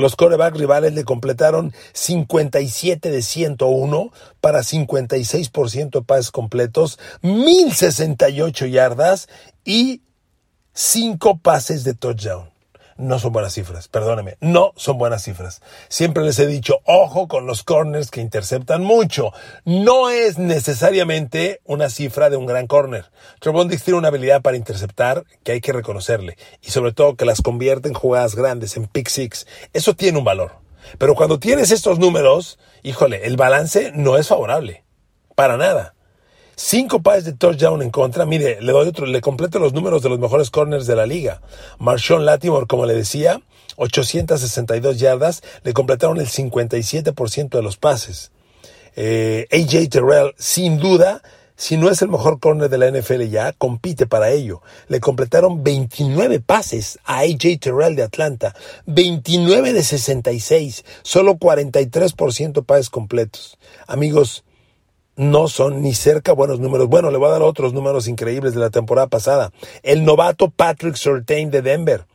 los 0.00 0.16
coreback 0.16 0.56
rivales 0.56 0.94
le 0.94 1.04
completaron 1.04 1.72
57 1.92 3.10
de 3.10 3.22
101 3.22 4.12
para 4.40 4.60
56% 4.60 5.90
de 5.90 6.02
pases 6.02 6.30
completos, 6.30 6.98
1068 7.22 8.66
yardas 8.66 9.28
y 9.64 10.02
5 10.72 11.38
pases 11.38 11.84
de 11.84 11.94
touchdown 11.94 12.50
no 13.00 13.18
son 13.18 13.32
buenas 13.32 13.54
cifras, 13.54 13.88
perdóneme, 13.88 14.36
no 14.40 14.72
son 14.76 14.98
buenas 14.98 15.24
cifras. 15.24 15.62
Siempre 15.88 16.22
les 16.22 16.38
he 16.38 16.46
dicho, 16.46 16.80
ojo 16.84 17.26
con 17.28 17.46
los 17.46 17.64
corners 17.64 18.10
que 18.10 18.20
interceptan 18.20 18.82
mucho. 18.82 19.32
No 19.64 20.10
es 20.10 20.38
necesariamente 20.38 21.60
una 21.64 21.90
cifra 21.90 22.30
de 22.30 22.36
un 22.36 22.46
gran 22.46 22.66
corner. 22.66 23.10
Trevon 23.40 23.68
tiene 23.68 23.98
una 23.98 24.08
habilidad 24.08 24.42
para 24.42 24.56
interceptar 24.56 25.24
que 25.42 25.52
hay 25.52 25.60
que 25.60 25.72
reconocerle 25.72 26.36
y 26.62 26.70
sobre 26.70 26.92
todo 26.92 27.16
que 27.16 27.24
las 27.24 27.42
convierte 27.42 27.88
en 27.88 27.94
jugadas 27.94 28.36
grandes, 28.36 28.76
en 28.76 28.86
pick 28.86 29.08
six. 29.08 29.46
Eso 29.72 29.94
tiene 29.94 30.18
un 30.18 30.24
valor. 30.24 30.52
Pero 30.98 31.14
cuando 31.14 31.38
tienes 31.38 31.70
estos 31.70 31.98
números, 31.98 32.58
híjole, 32.82 33.26
el 33.26 33.36
balance 33.36 33.92
no 33.94 34.18
es 34.18 34.28
favorable. 34.28 34.84
Para 35.34 35.56
nada. 35.56 35.94
Cinco 36.62 37.00
pases 37.00 37.24
de 37.24 37.32
touchdown 37.32 37.80
en 37.80 37.88
contra. 37.88 38.26
Mire, 38.26 38.60
le 38.60 38.72
doy 38.72 38.86
otro, 38.86 39.06
le 39.06 39.22
completo 39.22 39.58
los 39.58 39.72
números 39.72 40.02
de 40.02 40.10
los 40.10 40.18
mejores 40.18 40.50
corners 40.50 40.86
de 40.86 40.94
la 40.94 41.06
liga. 41.06 41.40
Marshawn 41.78 42.26
Latimore, 42.26 42.66
como 42.66 42.84
le 42.84 42.92
decía, 42.92 43.40
862 43.76 44.98
yardas, 44.98 45.42
le 45.64 45.72
completaron 45.72 46.18
el 46.18 46.26
57% 46.26 47.48
de 47.48 47.62
los 47.62 47.78
pases. 47.78 48.30
Eh, 48.94 49.48
AJ 49.50 49.88
Terrell, 49.88 50.34
sin 50.36 50.76
duda, 50.76 51.22
si 51.56 51.78
no 51.78 51.88
es 51.88 52.02
el 52.02 52.08
mejor 52.08 52.38
corner 52.40 52.68
de 52.68 52.76
la 52.76 52.90
NFL 52.90 53.22
ya, 53.30 53.54
compite 53.54 54.06
para 54.06 54.28
ello. 54.28 54.60
Le 54.88 55.00
completaron 55.00 55.64
29 55.64 56.40
pases 56.40 56.98
a 57.06 57.20
AJ 57.20 57.58
Terrell 57.58 57.96
de 57.96 58.02
Atlanta, 58.02 58.54
29 58.84 59.72
de 59.72 59.82
66, 59.82 60.84
solo 61.02 61.36
43% 61.36 62.66
pases 62.66 62.90
completos. 62.90 63.56
Amigos, 63.86 64.44
no 65.20 65.48
son 65.48 65.82
ni 65.82 65.92
cerca 65.92 66.32
buenos 66.32 66.60
números. 66.60 66.88
Bueno, 66.88 67.10
le 67.10 67.18
voy 67.18 67.28
a 67.28 67.32
dar 67.32 67.42
otros 67.42 67.74
números 67.74 68.08
increíbles 68.08 68.54
de 68.54 68.60
la 68.60 68.70
temporada 68.70 69.06
pasada. 69.06 69.52
El 69.82 70.06
novato 70.06 70.48
Patrick 70.48 70.94
Surtain 70.94 71.50
de 71.50 71.60
Denver. 71.60 72.06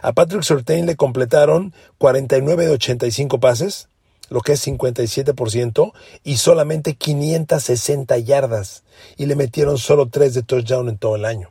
A 0.00 0.14
Patrick 0.14 0.42
Surtain 0.42 0.86
le 0.86 0.96
completaron 0.96 1.74
49 1.98 2.64
de 2.64 2.72
85 2.72 3.40
pases, 3.40 3.90
lo 4.30 4.40
que 4.40 4.52
es 4.52 4.66
57%, 4.66 5.92
y 6.24 6.38
solamente 6.38 6.94
560 6.94 8.16
yardas. 8.20 8.84
Y 9.18 9.26
le 9.26 9.36
metieron 9.36 9.76
solo 9.76 10.08
3 10.08 10.32
de 10.32 10.42
touchdown 10.42 10.88
en 10.88 10.96
todo 10.96 11.16
el 11.16 11.26
año. 11.26 11.50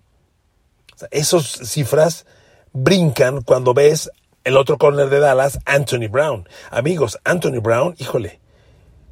esas 1.11 1.45
cifras 1.45 2.25
brincan 2.73 3.43
cuando 3.43 3.75
ves 3.75 4.09
el 4.43 4.57
otro 4.57 4.79
corner 4.79 5.09
de 5.09 5.19
Dallas, 5.19 5.59
Anthony 5.65 6.07
Brown. 6.09 6.49
Amigos, 6.71 7.19
Anthony 7.23 7.61
Brown, 7.61 7.93
híjole, 7.99 8.39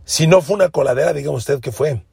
si 0.05 0.27
no 0.27 0.41
fue 0.41 0.55
una 0.55 0.69
coladera, 0.69 1.13
dígame 1.13 1.37
usted 1.37 1.59
que 1.59 1.71
fue. 1.71 2.03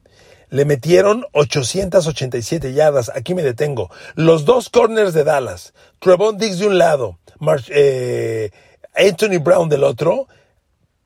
Le 0.49 0.65
metieron 0.65 1.25
887 1.31 2.73
yardas. 2.73 3.09
Aquí 3.15 3.33
me 3.33 3.41
detengo. 3.41 3.89
Los 4.15 4.43
dos 4.43 4.69
corners 4.69 5.13
de 5.13 5.23
Dallas. 5.23 5.73
Trevon 5.99 6.37
Diggs 6.37 6.59
de 6.59 6.67
un 6.67 6.77
lado. 6.77 7.19
Eh, 7.69 8.51
Anthony 8.93 9.39
Brown 9.41 9.69
del 9.69 9.83
otro. 9.85 10.27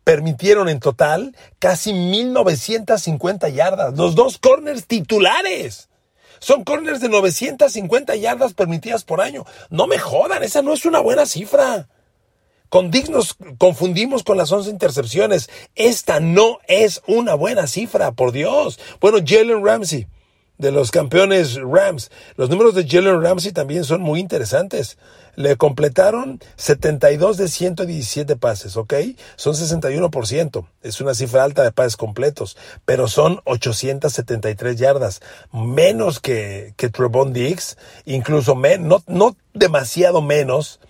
Permitieron 0.04 0.68
en 0.68 0.80
total 0.80 1.36
casi 1.60 1.94
1950 1.94 3.50
yardas. 3.50 3.96
Los 3.96 4.16
dos 4.16 4.40
corners 4.40 4.88
titulares. 4.88 5.90
Son 6.40 6.64
corners 6.64 7.00
de 7.00 7.10
950 7.10 8.16
yardas 8.16 8.54
permitidas 8.54 9.04
por 9.04 9.22
año. 9.22 9.46
No 9.70 9.88
me 9.88 9.98
jodan, 9.98 10.44
esa 10.44 10.62
no 10.62 10.74
es 10.74 10.86
una 10.86 11.00
buena 11.00 11.26
cifra. 11.26 11.88
Con 12.76 12.92
Dix 12.92 13.10
nos 13.10 13.38
confundimos 13.58 14.26
con 14.26 14.36
las 14.36 14.52
11 14.52 14.70
intercepciones. 14.70 15.50
Esta 15.76 16.20
no 16.20 16.60
es 16.68 17.02
una 17.08 17.34
buena 17.34 17.68
cifra, 17.68 18.12
por 18.12 18.34
Dios. 18.34 18.82
Bueno, 19.00 19.20
Jalen 19.26 19.64
Ramsey, 19.64 20.08
de 20.58 20.74
los 20.74 20.92
campeones 20.92 21.56
Rams. 21.56 22.12
Los 22.36 22.50
números 22.50 22.76
de 22.76 22.86
Jalen 22.86 23.22
Ramsey 23.22 23.54
también 23.54 23.86
son 23.86 24.02
muy 24.02 24.20
interesantes. 24.20 24.98
Le 25.38 25.56
completaron 25.56 26.42
72 26.58 27.38
de 27.38 27.48
117 27.48 28.36
pases, 28.36 28.76
¿ok? 28.76 28.94
Son 29.38 29.54
61%. 29.54 30.68
Es 30.82 31.00
una 31.00 31.14
cifra 31.14 31.46
alta 31.46 31.64
de 31.64 31.72
pases 31.72 31.96
completos, 31.96 32.58
pero 32.84 33.08
son 33.08 33.40
873 33.46 34.76
yardas, 34.76 35.22
menos 35.54 36.20
que, 36.20 36.74
que 36.76 36.90
Trevon 36.90 37.32
Diggs, 37.32 37.78
incluso 38.04 38.54
no 39.08 39.38
demasiado 39.54 40.22
menos 40.22 40.82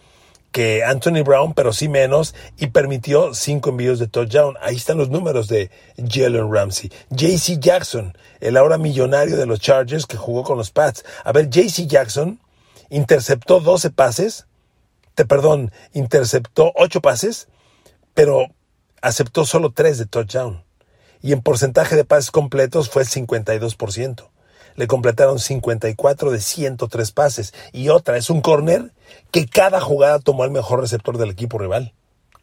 que 0.55 0.85
Anthony 0.85 1.21
Brown, 1.21 1.53
pero 1.53 1.73
sí 1.73 1.89
menos, 1.89 2.33
y 2.57 2.67
permitió 2.67 3.33
cinco 3.33 3.71
envíos 3.71 3.99
de 3.99 4.07
touchdown. 4.07 4.55
Ahí 4.61 4.77
están 4.77 4.97
los 4.97 5.09
números 5.09 5.49
de 5.49 5.69
Jalen 5.97 6.49
Ramsey. 6.49 6.89
JC 7.09 7.59
Jackson, 7.59 8.17
el 8.39 8.55
ahora 8.55 8.77
millonario 8.77 9.35
de 9.35 9.45
los 9.45 9.59
Chargers 9.59 10.05
que 10.05 10.15
jugó 10.15 10.43
con 10.43 10.57
los 10.57 10.71
Pats. 10.71 11.03
A 11.25 11.33
ver, 11.33 11.49
JC 11.49 11.87
Jackson 11.87 12.39
interceptó 12.89 13.59
12 13.59 13.89
pases, 13.89 14.47
te 15.13 15.25
perdón, 15.25 15.73
interceptó 15.91 16.71
8 16.75 17.01
pases, 17.01 17.49
pero 18.13 18.47
aceptó 19.01 19.43
solo 19.43 19.73
3 19.73 19.97
de 19.97 20.05
touchdown. 20.05 20.63
Y 21.21 21.33
en 21.33 21.41
porcentaje 21.41 21.97
de 21.97 22.05
pases 22.05 22.31
completos 22.31 22.89
fue 22.89 23.03
52% 23.03 24.29
le 24.75 24.87
completaron 24.87 25.39
54 25.39 26.31
de 26.31 26.39
103 26.39 27.11
pases. 27.11 27.53
Y 27.71 27.89
otra, 27.89 28.17
es 28.17 28.29
un 28.29 28.41
corner 28.41 28.91
que 29.31 29.45
cada 29.47 29.81
jugada 29.81 30.19
tomó 30.19 30.43
al 30.43 30.51
mejor 30.51 30.81
receptor 30.81 31.17
del 31.17 31.31
equipo 31.31 31.57
rival. 31.57 31.93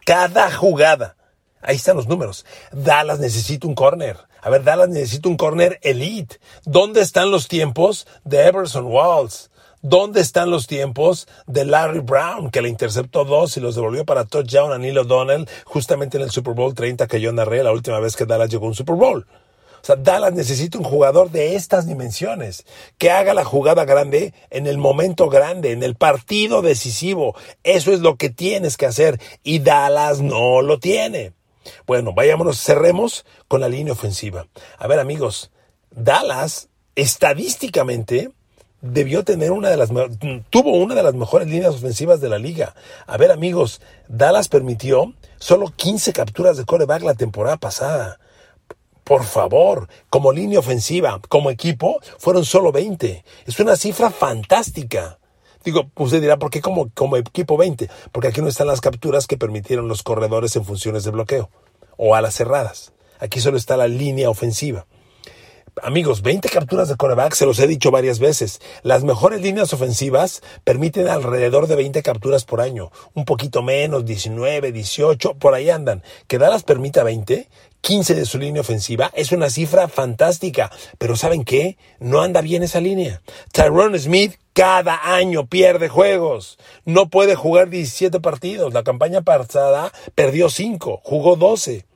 Cada 0.05 0.51
jugada. 0.51 1.17
Ahí 1.61 1.77
están 1.77 1.97
los 1.97 2.09
números. 2.09 2.45
Dallas 2.73 3.21
necesita 3.21 3.69
un 3.69 3.75
corner. 3.75 4.17
A 4.41 4.51
ver, 4.51 4.65
Dallas 4.65 4.89
necesita 4.89 5.29
un 5.29 5.37
corner 5.37 5.79
elite. 5.83 6.41
¿Dónde 6.65 7.01
están 7.01 7.31
los 7.31 7.47
tiempos 7.47 8.09
de 8.25 8.47
Everson 8.47 8.87
Walls? 8.87 9.51
¿Dónde 9.81 10.21
están 10.21 10.51
los 10.51 10.67
tiempos 10.67 11.27
de 11.47 11.65
Larry 11.65 12.01
Brown, 12.01 12.51
que 12.51 12.63
le 12.63 12.69
interceptó 12.69 13.25
dos 13.25 13.57
y 13.57 13.61
los 13.61 13.75
devolvió 13.75 14.05
para 14.05 14.25
touchdown 14.25 14.73
a 14.73 14.79
Neil 14.79 14.99
O'Donnell 14.99 15.49
justamente 15.65 16.19
en 16.19 16.25
el 16.25 16.31
Super 16.31 16.55
Bowl 16.55 16.75
30 16.75 17.09
que 17.09 17.21
yo 17.21 17.33
narré 17.33 17.65
la 17.65 17.73
última 17.73 17.99
vez 17.99 18.15
que 18.15 18.25
Dallas 18.25 18.49
llegó 18.49 18.67
a 18.67 18.69
un 18.69 18.75
Super 18.75 18.95
Bowl? 18.95 19.27
O 19.83 19.85
sea, 19.85 19.97
Dallas 19.97 20.33
necesita 20.33 20.79
un 20.79 20.85
jugador 20.85 21.31
de 21.31 21.57
estas 21.57 21.89
dimensiones, 21.89 22.65
que 22.99 23.11
haga 23.11 23.35
la 23.35 23.45
jugada 23.45 23.85
grande 23.85 24.33
en 24.51 24.69
el 24.69 24.79
momento 24.79 25.29
grande, 25.29 25.73
en 25.73 25.83
el 25.83 25.97
partido 25.97 26.63
decisivo. 26.63 27.35
Eso 27.65 27.93
es 27.93 28.01
lo 28.01 28.17
que 28.17 28.31
tienes 28.31 28.77
que 28.77 28.87
hacer 28.87 29.21
y 29.43 29.59
Dallas 29.59 30.21
no 30.21 30.63
lo 30.63 30.79
tiene. 30.79 31.33
Bueno, 31.87 32.13
vayámonos, 32.13 32.61
cerremos 32.61 33.25
con 33.49 33.61
la 33.61 33.69
línea 33.69 33.93
ofensiva. 33.93 34.47
A 34.79 34.87
ver, 34.87 35.01
amigos, 35.01 35.51
Dallas 35.91 36.69
estadísticamente 36.95 38.31
debió 38.81 39.25
tener 39.25 39.53
una 39.53 39.71
de 39.71 39.77
las 39.77 39.91
tuvo 40.51 40.77
una 40.77 40.95
de 40.95 41.03
las 41.03 41.15
mejores 41.15 41.49
líneas 41.49 41.75
ofensivas 41.75 42.21
de 42.21 42.29
la 42.29 42.39
liga. 42.39 42.75
A 43.07 43.17
ver, 43.17 43.31
amigos, 43.31 43.81
Dallas 44.09 44.49
permitió 44.49 45.15
solo 45.39 45.73
15 45.75 46.13
capturas 46.13 46.57
de 46.57 46.65
coreback 46.65 47.03
la 47.03 47.15
temporada 47.15 47.57
pasada. 47.57 48.19
Por 49.05 49.25
favor, 49.25 49.89
como 50.11 50.33
línea 50.33 50.61
ofensiva, 50.61 51.21
como 51.29 51.51
equipo, 51.51 52.01
fueron 52.19 52.45
solo 52.45 52.73
20. 52.73 53.25
Es 53.47 53.59
una 53.59 53.77
cifra 53.77 54.11
fantástica. 54.11 55.19
Digo, 55.65 55.91
usted 55.97 56.21
dirá, 56.21 56.39
¿por 56.39 56.51
qué 56.51 56.61
como, 56.61 56.91
como 56.95 57.17
equipo 57.17 57.57
20? 57.57 57.89
Porque 58.11 58.29
aquí 58.29 58.41
no 58.41 58.49
están 58.49 58.67
las 58.67 58.81
capturas 58.81 59.27
que 59.27 59.39
permitieron 59.39 59.89
los 59.89 60.03
corredores 60.03 60.55
en 60.57 60.65
funciones 60.65 61.05
de 61.05 61.11
bloqueo 61.11 61.51
o 61.97 62.15
alas 62.15 62.35
cerradas. 62.35 62.93
Aquí 63.19 63.41
solo 63.41 63.57
está 63.57 63.77
la 63.77 63.87
línea 63.87 64.31
ofensiva. 64.31 64.87
Amigos, 65.81 66.21
20 66.21 66.51
capturas 66.51 66.89
de 66.89 66.97
coreback, 66.97 67.33
se 67.33 67.47
los 67.47 67.59
he 67.59 67.67
dicho 67.67 67.91
varias 67.91 68.19
veces. 68.19 68.61
Las 68.83 69.05
mejores 69.05 69.41
líneas 69.41 69.73
ofensivas 69.73 70.43
permiten 70.65 71.09
alrededor 71.09 71.67
de 71.67 71.77
20 71.77 72.03
capturas 72.03 72.45
por 72.45 72.61
año. 72.61 72.91
Un 73.15 73.25
poquito 73.25 73.63
menos, 73.63 74.05
19, 74.05 74.71
18, 74.71 75.35
por 75.35 75.55
ahí 75.55 75.71
andan. 75.71 76.03
Que 76.27 76.37
Dallas 76.37 76.63
permita 76.63 77.03
20, 77.05 77.49
15 77.81 78.15
de 78.15 78.27
su 78.27 78.39
línea 78.39 78.61
ofensiva, 78.61 79.11
es 79.15 79.33
una 79.33 79.49
cifra 79.49 79.89
fantástica. 79.89 80.71
Pero 80.99 81.17
¿saben 81.17 81.43
qué? 81.43 81.79
No 81.99 82.21
anda 82.21 82.43
bien 82.43 82.63
esa 82.63 82.81
línea. 82.81 83.23
Tyrone 83.51 83.99
Smith 83.99 84.35
cada 84.53 85.15
año 85.15 85.47
pierde 85.47 85.89
juegos. 85.89 86.59
No 86.85 87.09
puede 87.09 87.35
jugar 87.35 87.71
17 87.71 88.21
partidos. 88.21 88.75
La 88.75 88.83
campaña 88.83 89.23
pasada 89.23 89.91
perdió 90.15 90.51
5, 90.51 91.01
jugó 91.03 91.37
12. 91.37 91.87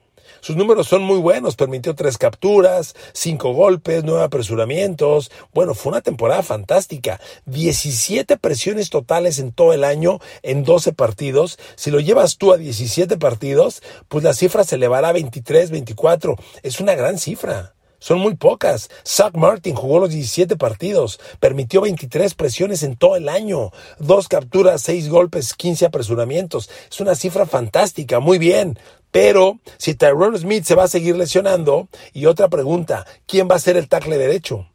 Sus 0.40 0.57
números 0.57 0.88
son 0.88 1.02
muy 1.02 1.19
buenos, 1.19 1.57
permitió 1.57 1.95
tres 1.95 2.19
capturas, 2.19 2.95
cinco 3.12 3.52
golpes, 3.52 4.05
nueve 4.05 4.25
apresuramientos. 4.25 5.31
Bueno, 5.55 5.75
fue 5.75 5.93
una 5.93 6.00
temporada 6.00 6.43
fantástica. 6.43 7.21
17 7.47 8.37
presiones 8.38 8.90
totales 8.90 9.38
en 9.38 9.52
todo 9.52 9.73
el 9.73 9.85
año 9.85 10.19
en 10.43 10.64
12 10.64 10.93
partidos. 10.93 11.59
Si 11.76 11.90
lo 11.90 12.00
llevas 12.00 12.38
tú 12.38 12.52
a 12.52 12.57
17 12.57 13.16
partidos, 13.19 13.83
pues 14.09 14.25
la 14.25 14.35
cifra 14.35 14.64
se 14.64 14.76
elevará 14.76 15.09
a 15.09 15.12
23, 15.12 15.71
24. 15.71 16.37
Es 16.62 16.81
una 16.81 16.95
gran 16.95 17.19
cifra. 17.19 17.75
Son 17.99 18.19
muy 18.19 18.35
pocas. 18.35 18.91
Zach 19.07 19.35
Martin 19.35 19.75
jugó 19.75 19.99
los 19.99 20.11
17 20.11 20.57
partidos, 20.57 21.19
permitió 21.41 21.81
23 21.81 22.35
presiones 22.35 22.83
en 22.83 22.97
todo 22.97 23.17
el 23.17 23.29
año, 23.29 23.71
dos 23.99 24.29
capturas, 24.29 24.83
seis 24.83 25.09
golpes, 25.09 25.55
15 25.55 25.87
apresuramientos. 25.87 26.71
Es 26.91 27.00
una 27.00 27.15
cifra 27.15 27.47
fantástica, 27.47 28.21
muy 28.21 28.38
bien. 28.38 28.79
Pero 29.11 29.61
si 29.79 29.95
Tyrone 29.95 30.38
Smith 30.38 30.65
se 30.65 30.75
va 30.75 30.85
a 30.85 30.88
seguir 30.88 31.17
lesionando, 31.17 31.88
y 32.12 32.26
otra 32.26 32.49
pregunta, 32.49 33.07
¿quién 33.26 33.49
va 33.50 33.55
a 33.57 33.61
ser 33.61 33.76
el 33.76 33.88
tackle 33.88 34.19
derecho? 34.19 34.67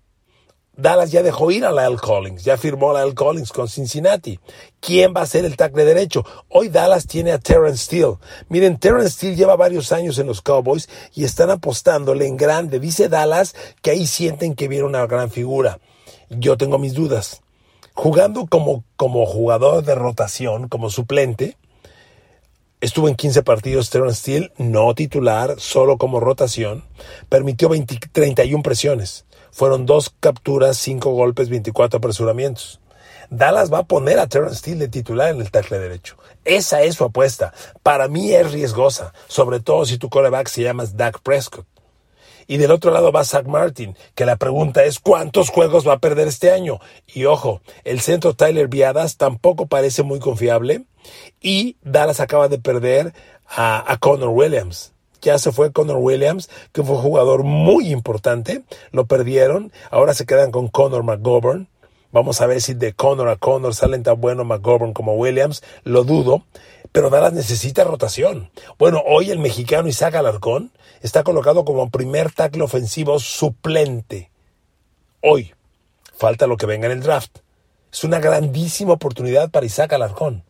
Dallas 0.75 1.11
ya 1.11 1.21
dejó 1.21 1.51
ir 1.51 1.65
a 1.65 1.71
Lyle 1.71 1.99
Collins, 1.99 2.45
ya 2.45 2.55
firmó 2.55 2.95
a 2.95 3.03
Lyle 3.03 3.13
Collins 3.13 3.51
con 3.51 3.67
Cincinnati. 3.67 4.39
¿Quién 4.79 5.13
va 5.15 5.21
a 5.21 5.25
ser 5.25 5.43
el 5.43 5.57
tackle 5.57 5.83
derecho? 5.83 6.25
Hoy 6.47 6.69
Dallas 6.69 7.07
tiene 7.07 7.33
a 7.33 7.39
Terrence 7.39 7.85
Steele. 7.85 8.15
Miren, 8.47 8.79
Terrence 8.79 9.11
Steele 9.11 9.35
lleva 9.35 9.57
varios 9.57 9.91
años 9.91 10.17
en 10.17 10.27
los 10.27 10.41
Cowboys 10.41 10.87
y 11.13 11.25
están 11.25 11.49
apostándole 11.49 12.25
en 12.25 12.37
grande. 12.37 12.79
Dice 12.79 13.09
Dallas 13.09 13.53
que 13.81 13.91
ahí 13.91 14.07
sienten 14.07 14.55
que 14.55 14.69
viene 14.69 14.85
una 14.85 15.05
gran 15.07 15.29
figura. 15.29 15.79
Yo 16.29 16.57
tengo 16.57 16.79
mis 16.79 16.93
dudas. 16.93 17.41
Jugando 17.93 18.47
como, 18.47 18.85
como 18.95 19.25
jugador 19.25 19.83
de 19.83 19.95
rotación, 19.95 20.69
como 20.69 20.89
suplente, 20.89 21.57
Estuvo 22.81 23.07
en 23.07 23.13
15 23.13 23.43
partidos 23.43 23.91
Terrence 23.91 24.21
Steele, 24.21 24.51
no 24.57 24.95
titular, 24.95 25.53
solo 25.59 25.99
como 25.99 26.19
rotación. 26.19 26.83
Permitió 27.29 27.69
31 28.11 28.63
presiones. 28.63 29.25
Fueron 29.51 29.85
dos 29.85 30.13
capturas, 30.19 30.77
cinco 30.77 31.11
golpes, 31.11 31.49
24 31.49 31.97
apresuramientos. 31.97 32.79
Dallas 33.29 33.71
va 33.71 33.79
a 33.79 33.83
poner 33.83 34.19
a 34.19 34.27
Terrence 34.27 34.57
Steele 34.57 34.79
de 34.79 34.87
titular 34.89 35.29
en 35.29 35.39
el 35.39 35.51
tackle 35.51 35.79
derecho. 35.79 36.17
Esa 36.43 36.81
es 36.81 36.95
su 36.95 37.05
apuesta. 37.05 37.53
Para 37.81 38.09
mí 38.09 38.33
es 38.33 38.51
riesgosa, 38.51 39.13
sobre 39.27 39.61
todo 39.61 39.85
si 39.85 39.97
tu 39.97 40.09
coreback 40.09 40.47
se 40.47 40.63
llama 40.63 40.85
Dak 40.93 41.21
Prescott. 41.21 41.65
Y 42.47 42.57
del 42.57 42.71
otro 42.71 42.91
lado 42.91 43.13
va 43.13 43.23
Zach 43.23 43.45
Martin, 43.45 43.95
que 44.15 44.25
la 44.25 44.35
pregunta 44.35 44.83
es 44.83 44.99
cuántos 44.99 45.49
juegos 45.49 45.87
va 45.87 45.93
a 45.93 45.99
perder 45.99 46.27
este 46.27 46.51
año. 46.51 46.79
Y 47.07 47.23
ojo, 47.23 47.61
el 47.85 48.01
centro 48.01 48.33
Tyler 48.33 48.67
Viadas 48.67 49.15
tampoco 49.15 49.67
parece 49.67 50.03
muy 50.03 50.19
confiable. 50.19 50.83
Y 51.39 51.77
Dallas 51.81 52.19
acaba 52.19 52.49
de 52.49 52.59
perder 52.59 53.13
a, 53.47 53.89
a 53.89 53.97
Connor 53.97 54.29
Williams. 54.29 54.91
Ya 55.21 55.37
se 55.37 55.51
fue 55.51 55.71
Connor 55.71 55.97
Williams, 55.97 56.49
que 56.71 56.83
fue 56.83 56.95
un 56.95 57.01
jugador 57.01 57.43
muy 57.43 57.91
importante. 57.91 58.63
Lo 58.91 59.05
perdieron. 59.05 59.71
Ahora 59.91 60.13
se 60.13 60.25
quedan 60.25 60.51
con 60.51 60.67
Connor 60.67 61.03
McGovern. 61.03 61.67
Vamos 62.11 62.41
a 62.41 62.47
ver 62.47 62.61
si 62.61 62.73
de 62.73 62.93
Connor 62.93 63.29
a 63.29 63.37
Connor 63.37 63.73
salen 63.73 64.03
tan 64.03 64.19
buenos 64.19 64.45
McGovern 64.45 64.93
como 64.93 65.13
Williams. 65.13 65.63
Lo 65.83 66.03
dudo. 66.03 66.43
Pero 66.91 67.09
Dallas 67.09 67.33
necesita 67.33 67.83
rotación. 67.83 68.49
Bueno, 68.77 69.01
hoy 69.05 69.31
el 69.31 69.39
mexicano 69.39 69.87
Isaac 69.87 70.15
Alarcón 70.15 70.71
está 71.01 71.23
colocado 71.23 71.63
como 71.63 71.89
primer 71.89 72.31
tackle 72.31 72.63
ofensivo 72.63 73.19
suplente. 73.19 74.29
Hoy. 75.21 75.53
Falta 76.17 76.47
lo 76.47 76.57
que 76.57 76.65
venga 76.65 76.85
en 76.85 76.91
el 76.91 77.01
draft. 77.01 77.39
Es 77.91 78.03
una 78.03 78.19
grandísima 78.19 78.93
oportunidad 78.93 79.49
para 79.49 79.65
Isaac 79.65 79.93
Alarcón. 79.93 80.43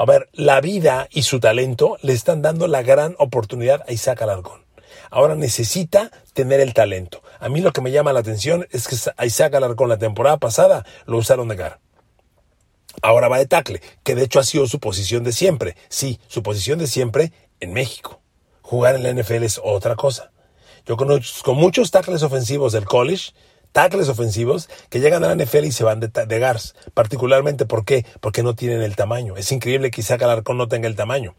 A 0.00 0.04
ver, 0.04 0.28
la 0.32 0.60
vida 0.60 1.08
y 1.10 1.22
su 1.22 1.40
talento 1.40 1.98
le 2.02 2.12
están 2.12 2.40
dando 2.40 2.68
la 2.68 2.82
gran 2.82 3.16
oportunidad 3.18 3.82
a 3.88 3.90
Isaac 3.90 4.22
Alarcón. 4.22 4.64
Ahora 5.10 5.34
necesita 5.34 6.12
tener 6.34 6.60
el 6.60 6.72
talento. 6.72 7.20
A 7.40 7.48
mí 7.48 7.60
lo 7.60 7.72
que 7.72 7.80
me 7.80 7.90
llama 7.90 8.12
la 8.12 8.20
atención 8.20 8.68
es 8.70 8.86
que 8.86 8.94
a 9.16 9.26
Isaac 9.26 9.56
Alarcón 9.56 9.88
la 9.88 9.98
temporada 9.98 10.36
pasada 10.36 10.86
lo 11.06 11.18
usaron 11.18 11.48
de 11.48 11.56
gar. 11.56 11.80
Ahora 13.02 13.26
va 13.26 13.38
de 13.38 13.46
tackle, 13.46 13.82
que 14.04 14.14
de 14.14 14.22
hecho 14.22 14.38
ha 14.38 14.44
sido 14.44 14.68
su 14.68 14.78
posición 14.78 15.24
de 15.24 15.32
siempre. 15.32 15.74
Sí, 15.88 16.20
su 16.28 16.44
posición 16.44 16.78
de 16.78 16.86
siempre 16.86 17.32
en 17.58 17.72
México. 17.72 18.20
Jugar 18.62 18.94
en 18.94 19.02
la 19.02 19.12
NFL 19.12 19.42
es 19.42 19.60
otra 19.64 19.96
cosa. 19.96 20.30
Yo 20.86 20.96
conozco 20.96 21.54
muchos 21.54 21.90
tackles 21.90 22.22
ofensivos 22.22 22.72
del 22.72 22.84
college, 22.84 23.32
tackles 23.72 24.08
ofensivos, 24.08 24.68
que 24.88 25.00
llegan 25.00 25.24
a 25.24 25.34
la 25.34 25.44
NFL 25.44 25.64
y 25.64 25.72
se 25.72 25.84
van 25.84 26.00
de, 26.00 26.38
Gars. 26.38 26.74
Particularmente, 26.94 27.66
¿por 27.66 27.84
qué? 27.84 28.04
Porque 28.20 28.42
no 28.42 28.54
tienen 28.54 28.82
el 28.82 28.96
tamaño. 28.96 29.36
Es 29.36 29.52
increíble 29.52 29.90
que 29.90 30.00
Isaac 30.00 30.22
no 30.54 30.68
tenga 30.68 30.88
el 30.88 30.96
tamaño. 30.96 31.34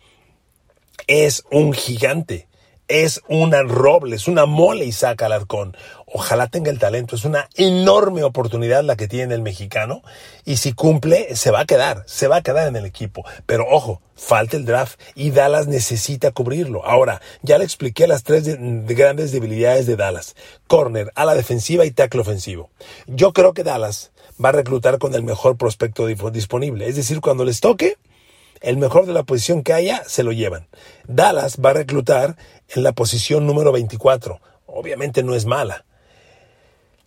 Es 1.08 1.44
un 1.52 1.74
gigante 1.74 2.48
es 2.90 3.22
una 3.30 3.62
roble, 3.64 4.16
es 4.16 4.28
una 4.28 4.46
mole 4.46 4.84
Isaac 4.84 5.22
Alarcón. 5.22 5.78
Ojalá 6.08 6.48
tenga 6.48 6.72
el 6.72 6.80
talento, 6.80 7.16
es 7.16 7.24
una 7.24 7.48
enorme 7.56 8.24
oportunidad 8.24 8.84
la 8.84 8.96
que 8.96 9.08
tiene 9.08 9.36
el 9.36 9.44
mexicano 9.44 10.02
y 10.44 10.58
si 10.58 10.74
cumple 10.74 11.36
se 11.36 11.52
va 11.52 11.62
a 11.62 11.66
quedar, 11.66 12.04
se 12.08 12.28
va 12.28 12.38
a 12.38 12.42
quedar 12.42 12.68
en 12.68 12.76
el 12.76 12.86
equipo. 12.86 13.24
Pero 13.46 13.68
ojo, 13.70 14.02
falta 14.16 14.58
el 14.58 14.66
draft 14.66 15.00
y 15.14 15.30
Dallas 15.30 15.68
necesita 15.68 16.32
cubrirlo. 16.32 16.84
Ahora, 16.84 17.22
ya 17.44 17.60
le 17.60 17.64
expliqué 17.64 18.08
las 18.08 18.24
tres 18.24 18.58
grandes 18.60 19.32
debilidades 19.32 19.86
de 19.86 19.96
Dallas. 19.96 20.36
Corner, 20.68 21.12
a 21.14 21.26
la 21.26 21.36
defensiva 21.36 21.86
y 21.86 21.92
tackle 21.92 22.22
ofensivo. 22.22 22.72
Yo 23.06 23.34
creo 23.34 23.54
que 23.54 23.64
Dallas 23.64 24.12
va 24.44 24.50
a 24.50 24.54
reclutar 24.54 24.98
con 24.98 25.14
el 25.14 25.22
mejor 25.22 25.58
prospecto 25.58 26.08
disponible. 26.08 26.88
Es 26.88 26.96
decir, 26.96 27.22
cuando 27.22 27.46
les 27.46 27.60
toque, 27.60 27.98
el 28.62 28.78
mejor 28.78 29.06
de 29.06 29.14
la 29.14 29.24
posición 29.24 29.64
que 29.64 29.74
haya, 29.74 30.04
se 30.08 30.24
lo 30.24 30.32
llevan. 30.32 30.68
Dallas 31.08 31.58
va 31.64 31.72
a 31.72 31.74
reclutar 31.74 32.38
en 32.70 32.84
la 32.84 32.92
posición 32.92 33.48
número 33.48 33.72
24. 33.72 34.40
Obviamente 34.66 35.24
no 35.24 35.36
es 35.36 35.46
mala. 35.46 35.86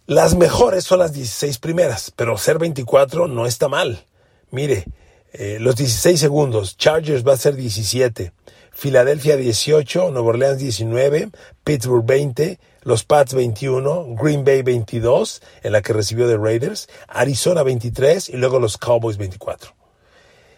Las 0.06 0.34
mejores 0.34 0.84
son 0.84 0.98
las 0.98 1.12
16 1.12 1.58
primeras, 1.58 2.12
pero 2.14 2.36
ser 2.36 2.58
24 2.58 3.28
no 3.28 3.46
está 3.46 3.68
mal. 3.68 4.04
Mire, 4.50 4.84
eh, 5.32 5.58
los 5.60 5.76
16 5.76 6.18
segundos, 6.18 6.76
Chargers 6.76 7.26
va 7.26 7.34
a 7.34 7.38
ser 7.38 7.54
17, 7.54 8.32
Filadelfia 8.72 9.36
18, 9.36 10.10
Nueva 10.10 10.28
Orleans 10.28 10.58
19, 10.58 11.30
Pittsburgh 11.64 12.04
20, 12.04 12.58
los 12.82 13.04
Pats 13.04 13.32
21, 13.32 14.16
Green 14.20 14.44
Bay 14.44 14.62
22, 14.62 15.40
en 15.62 15.72
la 15.72 15.82
que 15.82 15.92
recibió 15.92 16.26
de 16.26 16.36
Raiders, 16.36 16.88
Arizona 17.06 17.62
23 17.62 18.28
y 18.28 18.36
luego 18.36 18.58
los 18.58 18.76
Cowboys 18.76 19.18
24. 19.18 19.81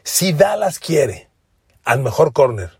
Si 0.06 0.34
Dallas 0.34 0.78
quiere 0.80 1.30
al 1.82 2.00
mejor 2.00 2.34
corner, 2.34 2.78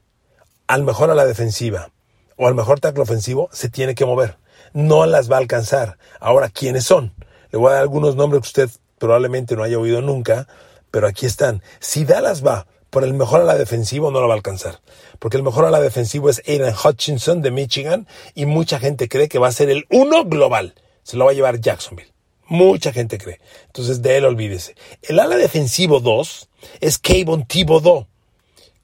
al 0.67 0.83
mejor 0.85 1.11
a 1.11 1.15
la 1.15 1.25
defensiva, 1.25 1.91
o 2.37 2.47
al 2.47 2.55
mejor 2.55 2.81
tackle 2.81 3.03
ofensivo, 3.03 3.49
se 3.51 3.71
tiene 3.71 3.95
que 3.95 4.05
mover. 4.05 4.37
No 4.75 5.07
las 5.07 5.33
va 5.33 5.37
a 5.37 5.39
alcanzar. 5.39 5.97
Ahora, 6.21 6.51
¿quiénes 6.51 6.85
son? 6.85 7.15
Le 7.51 7.59
voy 7.59 7.71
a 7.71 7.77
dar 7.77 7.83
algunos 7.83 8.15
nombres 8.15 8.43
que 8.43 8.49
usted 8.49 8.71
probablemente 8.99 9.57
no 9.57 9.63
haya 9.63 9.79
oído 9.79 10.03
nunca, 10.03 10.47
pero 10.91 11.07
aquí 11.07 11.25
están. 11.25 11.63
Si 11.81 12.05
Dallas 12.05 12.45
va 12.45 12.67
por 12.91 13.05
el 13.05 13.15
mejor 13.15 13.41
a 13.41 13.45
la 13.45 13.57
defensiva, 13.57 14.11
no 14.11 14.21
lo 14.21 14.29
va 14.29 14.35
a 14.35 14.37
alcanzar. 14.37 14.81
Porque 15.19 15.39
el 15.39 15.43
mejor 15.43 15.65
a 15.65 15.71
la 15.71 15.81
defensiva 15.81 16.31
es 16.31 16.43
Aiden 16.47 16.75
Hutchinson 16.75 17.41
de 17.41 17.51
Michigan 17.51 18.07
y 18.35 18.45
mucha 18.45 18.79
gente 18.79 19.09
cree 19.09 19.31
que 19.31 19.39
va 19.39 19.49
a 19.49 19.53
ser 19.53 19.71
el 19.71 19.87
uno 19.89 20.27
global. 20.27 20.75
Se 21.05 21.17
lo 21.17 21.25
va 21.25 21.31
a 21.31 21.35
llevar 21.35 21.59
Jacksonville. 21.59 22.13
Mucha 22.46 22.92
gente 22.92 23.18
cree. 23.18 23.40
Entonces 23.66 24.02
de 24.02 24.16
él 24.16 24.24
olvídese. 24.24 24.74
El 25.02 25.20
ala 25.20 25.37
defensivo 25.37 26.00
2 26.00 26.48
es 26.80 26.98
Kayvon 26.98 27.46
Thibodeau 27.46 28.07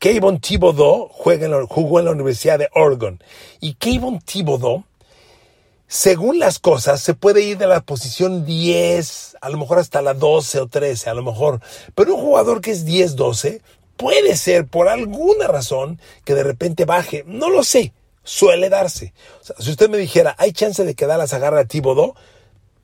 Kayvon 0.00 0.40
Thibodeau 0.40 1.10
juega 1.12 1.44
en 1.44 1.50
la, 1.50 1.66
jugó 1.66 1.98
en 1.98 2.06
la 2.06 2.12
Universidad 2.12 2.58
de 2.58 2.70
Oregon. 2.74 3.22
Y 3.60 3.74
Kayvon 3.74 4.20
Thibodeau, 4.20 4.84
según 5.88 6.38
las 6.38 6.58
cosas, 6.58 7.02
se 7.02 7.12
puede 7.12 7.42
ir 7.42 7.58
de 7.58 7.66
la 7.66 7.82
posición 7.82 8.46
10, 8.46 9.36
a 9.42 9.50
lo 9.50 9.58
mejor 9.58 9.78
hasta 9.78 10.00
la 10.00 10.14
12 10.14 10.60
o 10.60 10.68
13, 10.68 11.10
a 11.10 11.14
lo 11.14 11.22
mejor. 11.22 11.60
Pero 11.94 12.14
un 12.14 12.22
jugador 12.22 12.62
que 12.62 12.70
es 12.70 12.86
10-12 12.86 13.60
puede 13.98 14.36
ser 14.36 14.66
por 14.66 14.88
alguna 14.88 15.48
razón 15.48 16.00
que 16.24 16.34
de 16.34 16.44
repente 16.44 16.86
baje. 16.86 17.22
No 17.26 17.50
lo 17.50 17.62
sé. 17.62 17.92
Suele 18.24 18.70
darse. 18.70 19.12
si 19.58 19.70
usted 19.70 19.90
me 19.90 19.98
dijera, 19.98 20.34
¿hay 20.38 20.52
chance 20.52 20.82
de 20.82 20.94
que 20.94 21.04
Dallas 21.04 21.34
agarre 21.34 21.60
a 21.60 21.66
Thibodeau? 21.66 22.14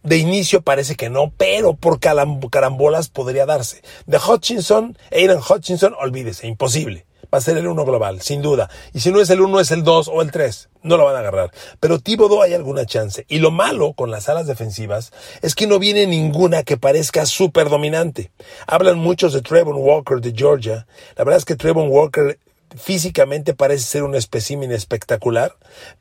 De 0.06 0.18
inicio 0.18 0.62
parece 0.62 0.94
que 0.94 1.10
no, 1.10 1.32
pero 1.36 1.74
por 1.74 1.98
carambolas 1.98 3.08
podría 3.08 3.44
darse. 3.44 3.82
De 4.06 4.18
Hutchinson, 4.18 4.96
Aiden 5.10 5.40
Hutchinson, 5.40 5.96
olvídese, 5.98 6.46
imposible. 6.46 7.06
Va 7.24 7.38
a 7.38 7.40
ser 7.40 7.58
el 7.58 7.66
uno 7.66 7.84
global, 7.84 8.20
sin 8.20 8.40
duda. 8.40 8.70
Y 8.94 9.00
si 9.00 9.10
no 9.10 9.20
es 9.20 9.30
el 9.30 9.40
uno, 9.40 9.58
es 9.58 9.72
el 9.72 9.82
dos 9.82 10.06
o 10.06 10.22
el 10.22 10.30
tres. 10.30 10.68
No 10.84 10.96
lo 10.96 11.06
van 11.06 11.16
a 11.16 11.18
agarrar. 11.18 11.50
Pero 11.80 11.98
Thibodeau 11.98 12.40
hay 12.40 12.54
alguna 12.54 12.86
chance. 12.86 13.24
Y 13.26 13.40
lo 13.40 13.50
malo 13.50 13.94
con 13.94 14.12
las 14.12 14.28
alas 14.28 14.46
defensivas 14.46 15.12
es 15.42 15.56
que 15.56 15.66
no 15.66 15.80
viene 15.80 16.06
ninguna 16.06 16.62
que 16.62 16.76
parezca 16.76 17.26
súper 17.26 17.68
dominante. 17.68 18.30
Hablan 18.68 19.00
muchos 19.00 19.32
de 19.32 19.42
Trevor 19.42 19.74
Walker 19.74 20.20
de 20.20 20.32
Georgia. 20.36 20.86
La 21.16 21.24
verdad 21.24 21.38
es 21.38 21.44
que 21.44 21.56
Trevor 21.56 21.88
Walker 21.88 22.38
físicamente 22.74 23.54
parece 23.54 23.84
ser 23.84 24.02
un 24.02 24.14
espécimen 24.14 24.72
espectacular, 24.72 25.56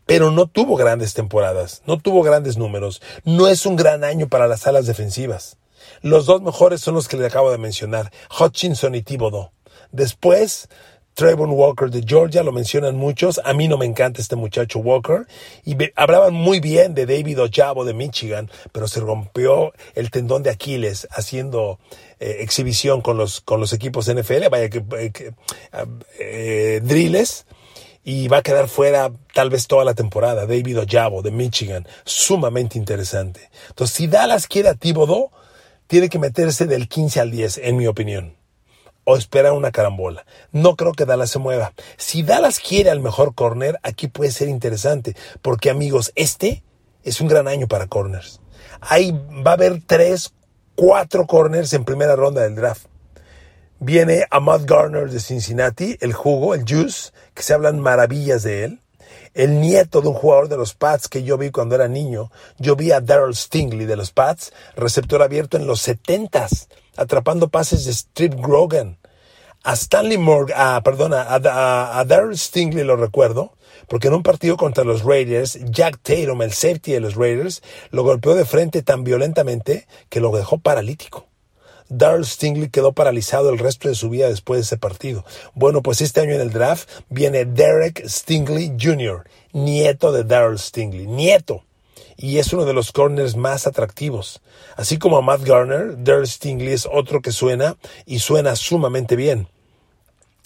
pero 0.05 0.31
no 0.31 0.47
tuvo 0.47 0.75
grandes 0.75 1.13
temporadas, 1.13 1.81
no 1.85 1.99
tuvo 1.99 2.23
grandes 2.23 2.57
números, 2.57 3.01
no 3.23 3.47
es 3.47 3.65
un 3.65 3.75
gran 3.75 4.03
año 4.03 4.27
para 4.27 4.47
las 4.47 4.67
alas 4.67 4.85
defensivas. 4.85 5.57
Los 6.01 6.25
dos 6.25 6.41
mejores 6.41 6.81
son 6.81 6.95
los 6.95 7.07
que 7.07 7.17
le 7.17 7.25
acabo 7.25 7.51
de 7.51 7.57
mencionar, 7.57 8.11
Hutchinson 8.39 8.95
y 8.95 9.01
Thibodeau. 9.01 9.51
Después, 9.91 10.67
Trayvon 11.15 11.51
Walker 11.51 11.89
de 11.89 12.03
Georgia, 12.05 12.43
lo 12.43 12.51
mencionan 12.51 12.97
muchos. 12.97 13.39
A 13.45 13.53
mí 13.53 13.69
no 13.69 13.77
me 13.77 13.85
encanta 13.85 14.21
este 14.21 14.35
muchacho 14.35 14.79
Walker. 14.79 15.25
Y 15.63 15.77
hablaban 15.95 16.33
muy 16.33 16.59
bien 16.59 16.93
de 16.93 17.05
David 17.05 17.41
Ojabo 17.41 17.85
de 17.85 17.93
Michigan, 17.93 18.51
pero 18.73 18.87
se 18.89 18.99
rompió 18.99 19.73
el 19.95 20.11
tendón 20.11 20.43
de 20.43 20.49
Aquiles 20.49 21.07
haciendo 21.11 21.79
eh, 22.19 22.37
exhibición 22.41 23.01
con 23.01 23.17
los, 23.17 23.39
con 23.39 23.61
los 23.61 23.71
equipos 23.71 24.13
NFL, 24.13 24.49
vaya 24.51 24.69
que, 24.69 24.83
eh, 24.99 25.31
eh, 26.19 26.81
drills, 26.83 27.45
y 28.03 28.27
va 28.27 28.37
a 28.37 28.43
quedar 28.43 28.67
fuera 28.67 29.09
tal 29.33 29.49
vez 29.49 29.67
toda 29.67 29.85
la 29.85 29.93
temporada. 29.93 30.45
David 30.45 30.79
Ojabo 30.81 31.21
de 31.21 31.31
Michigan, 31.31 31.87
sumamente 32.03 32.77
interesante. 32.77 33.49
Entonces, 33.69 33.95
si 33.95 34.07
Dallas 34.07 34.47
quiere 34.47 34.67
a 34.67 34.75
Thibodeau, 34.75 35.31
tiene 35.87 36.09
que 36.09 36.19
meterse 36.19 36.65
del 36.65 36.89
15 36.89 37.21
al 37.21 37.31
10, 37.31 37.59
en 37.59 37.77
mi 37.77 37.87
opinión. 37.87 38.44
O 39.05 39.15
esperar 39.15 39.53
una 39.53 39.71
carambola. 39.71 40.25
No 40.51 40.75
creo 40.75 40.91
que 40.91 41.05
Dallas 41.05 41.29
se 41.29 41.39
mueva. 41.39 41.73
Si 41.97 42.23
Dallas 42.23 42.59
quiere 42.59 42.89
al 42.89 42.99
mejor 42.99 43.33
corner, 43.35 43.79
aquí 43.83 44.07
puede 44.07 44.31
ser 44.31 44.49
interesante. 44.49 45.15
Porque 45.41 45.69
amigos, 45.69 46.11
este 46.15 46.63
es 47.03 47.21
un 47.21 47.27
gran 47.27 47.47
año 47.47 47.67
para 47.67 47.87
corners. 47.87 48.41
Ahí 48.81 49.11
va 49.45 49.51
a 49.51 49.53
haber 49.53 49.81
tres, 49.85 50.33
cuatro 50.75 51.25
corners 51.27 51.71
en 51.73 51.85
primera 51.85 52.15
ronda 52.15 52.41
del 52.41 52.55
draft. 52.55 52.87
Viene 53.79 54.25
Ahmad 54.31 54.61
Garner 54.65 55.09
de 55.09 55.19
Cincinnati, 55.19 55.97
el 55.99 56.13
jugo, 56.13 56.55
el 56.55 56.63
juice, 56.63 57.11
que 57.33 57.43
se 57.43 57.53
hablan 57.53 57.79
maravillas 57.79 58.43
de 58.43 58.63
él. 58.63 58.79
El 59.33 59.59
nieto 59.59 60.01
de 60.01 60.07
un 60.07 60.13
jugador 60.13 60.47
de 60.47 60.55
los 60.55 60.73
Pats 60.73 61.09
que 61.09 61.23
yo 61.23 61.37
vi 61.37 61.51
cuando 61.51 61.75
era 61.75 61.89
niño. 61.89 62.31
Yo 62.57 62.75
vi 62.77 62.91
a 62.91 63.01
Daryl 63.01 63.35
Stingley 63.35 63.85
de 63.85 63.97
los 63.97 64.11
Pats, 64.11 64.53
receptor 64.77 65.21
abierto 65.21 65.57
en 65.57 65.67
los 65.67 65.81
setentas, 65.81 66.69
atrapando 66.97 67.49
pases 67.49 67.85
de 67.85 67.91
Strip 67.91 68.35
Grogan. 68.35 68.97
A 69.63 69.73
Stanley 69.73 70.17
Morgan, 70.19 70.57
ah, 70.59 70.81
perdona, 70.83 71.23
a, 71.23 71.99
a 71.99 72.35
Stingley 72.35 72.83
lo 72.83 72.97
recuerdo, 72.97 73.53
porque 73.87 74.09
en 74.09 74.13
un 74.13 74.21
partido 74.21 74.57
contra 74.57 74.83
los 74.83 75.03
Raiders, 75.03 75.57
Jack 75.71 75.99
Tatum, 76.03 76.43
el 76.43 76.53
safety 76.53 76.91
de 76.91 76.99
los 76.99 77.15
Raiders, 77.15 77.63
lo 77.89 78.03
golpeó 78.03 78.35
de 78.35 78.45
frente 78.45 78.83
tan 78.83 79.03
violentamente 79.03 79.87
que 80.09 80.19
lo 80.19 80.31
dejó 80.35 80.59
paralítico. 80.59 81.25
Darrell 81.89 82.25
Stingley 82.25 82.69
quedó 82.69 82.93
paralizado 82.93 83.49
el 83.49 83.59
resto 83.59 83.87
de 83.87 83.95
su 83.95 84.09
vida 84.09 84.27
después 84.27 84.59
de 84.59 84.63
ese 84.63 84.77
partido. 84.77 85.23
Bueno, 85.53 85.81
pues 85.81 86.01
este 86.01 86.21
año 86.21 86.33
en 86.33 86.41
el 86.41 86.51
draft 86.51 86.89
viene 87.09 87.45
Derek 87.45 88.07
Stingley 88.07 88.75
Jr., 88.79 89.23
nieto 89.53 90.11
de 90.11 90.23
Darrell 90.23 90.59
Stingley, 90.59 91.05
nieto. 91.05 91.63
Y 92.17 92.39
es 92.39 92.53
uno 92.53 92.65
de 92.65 92.73
los 92.73 92.91
corners 92.91 93.35
más 93.35 93.67
atractivos. 93.67 94.41
Así 94.75 94.97
como 94.97 95.17
a 95.17 95.21
Matt 95.21 95.43
Garner, 95.43 95.97
Derek 95.97 96.25
Stingley 96.25 96.73
es 96.73 96.87
otro 96.91 97.21
que 97.21 97.31
suena 97.31 97.77
y 98.05 98.19
suena 98.19 98.55
sumamente 98.55 99.15
bien. 99.15 99.47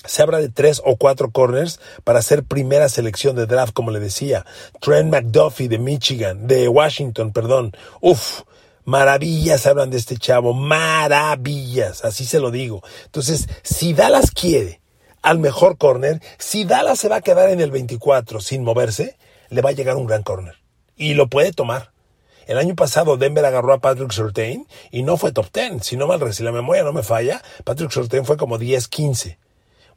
Se 0.05 0.21
habla 0.21 0.39
de 0.39 0.49
tres 0.49 0.81
o 0.85 0.95
cuatro 0.95 1.31
corners 1.31 1.79
para 2.03 2.19
hacer 2.19 2.43
primera 2.43 2.87
selección 2.87 3.35
de 3.35 3.47
draft, 3.47 3.73
como 3.73 3.91
le 3.91 3.99
decía. 3.99 4.45
Trent 4.79 5.11
McDuffie 5.11 5.67
de 5.67 5.77
Michigan, 5.77 6.47
de 6.47 6.69
Washington, 6.69 7.33
perdón. 7.33 7.73
Uf, 7.99 8.43
maravillas 8.85 9.65
hablan 9.65 9.89
de 9.89 9.97
este 9.97 10.17
chavo, 10.17 10.53
maravillas, 10.53 12.05
así 12.05 12.25
se 12.25 12.39
lo 12.39 12.49
digo. 12.49 12.81
Entonces, 13.05 13.49
si 13.61 13.93
Dallas 13.93 14.31
quiere 14.31 14.79
al 15.21 15.39
mejor 15.39 15.77
corner, 15.77 16.21
si 16.37 16.63
Dallas 16.63 16.99
se 16.99 17.09
va 17.09 17.17
a 17.17 17.21
quedar 17.21 17.49
en 17.49 17.59
el 17.59 17.71
24 17.71 18.39
sin 18.39 18.63
moverse, 18.63 19.17
le 19.49 19.61
va 19.61 19.71
a 19.71 19.73
llegar 19.73 19.97
un 19.97 20.07
gran 20.07 20.23
corner. 20.23 20.55
Y 20.95 21.13
lo 21.13 21.27
puede 21.27 21.51
tomar. 21.51 21.91
El 22.49 22.57
año 22.57 22.73
pasado 22.73 23.15
Denver 23.15 23.45
agarró 23.45 23.73
a 23.73 23.77
Patrick 23.77 24.12
Surtain 24.12 24.65
y 24.89 25.03
no 25.03 25.17
fue 25.17 25.31
top 25.31 25.53
10. 25.53 25.85
Si 25.85 25.97
no 25.97 26.07
mal, 26.07 26.33
si 26.33 26.41
la 26.41 26.51
memoria 26.51 26.81
no 26.81 26.91
me 26.91 27.03
falla, 27.03 27.43
Patrick 27.63 27.91
Surtain 27.91 28.25
fue 28.25 28.38
como 28.38 28.57
10-15. 28.57 29.38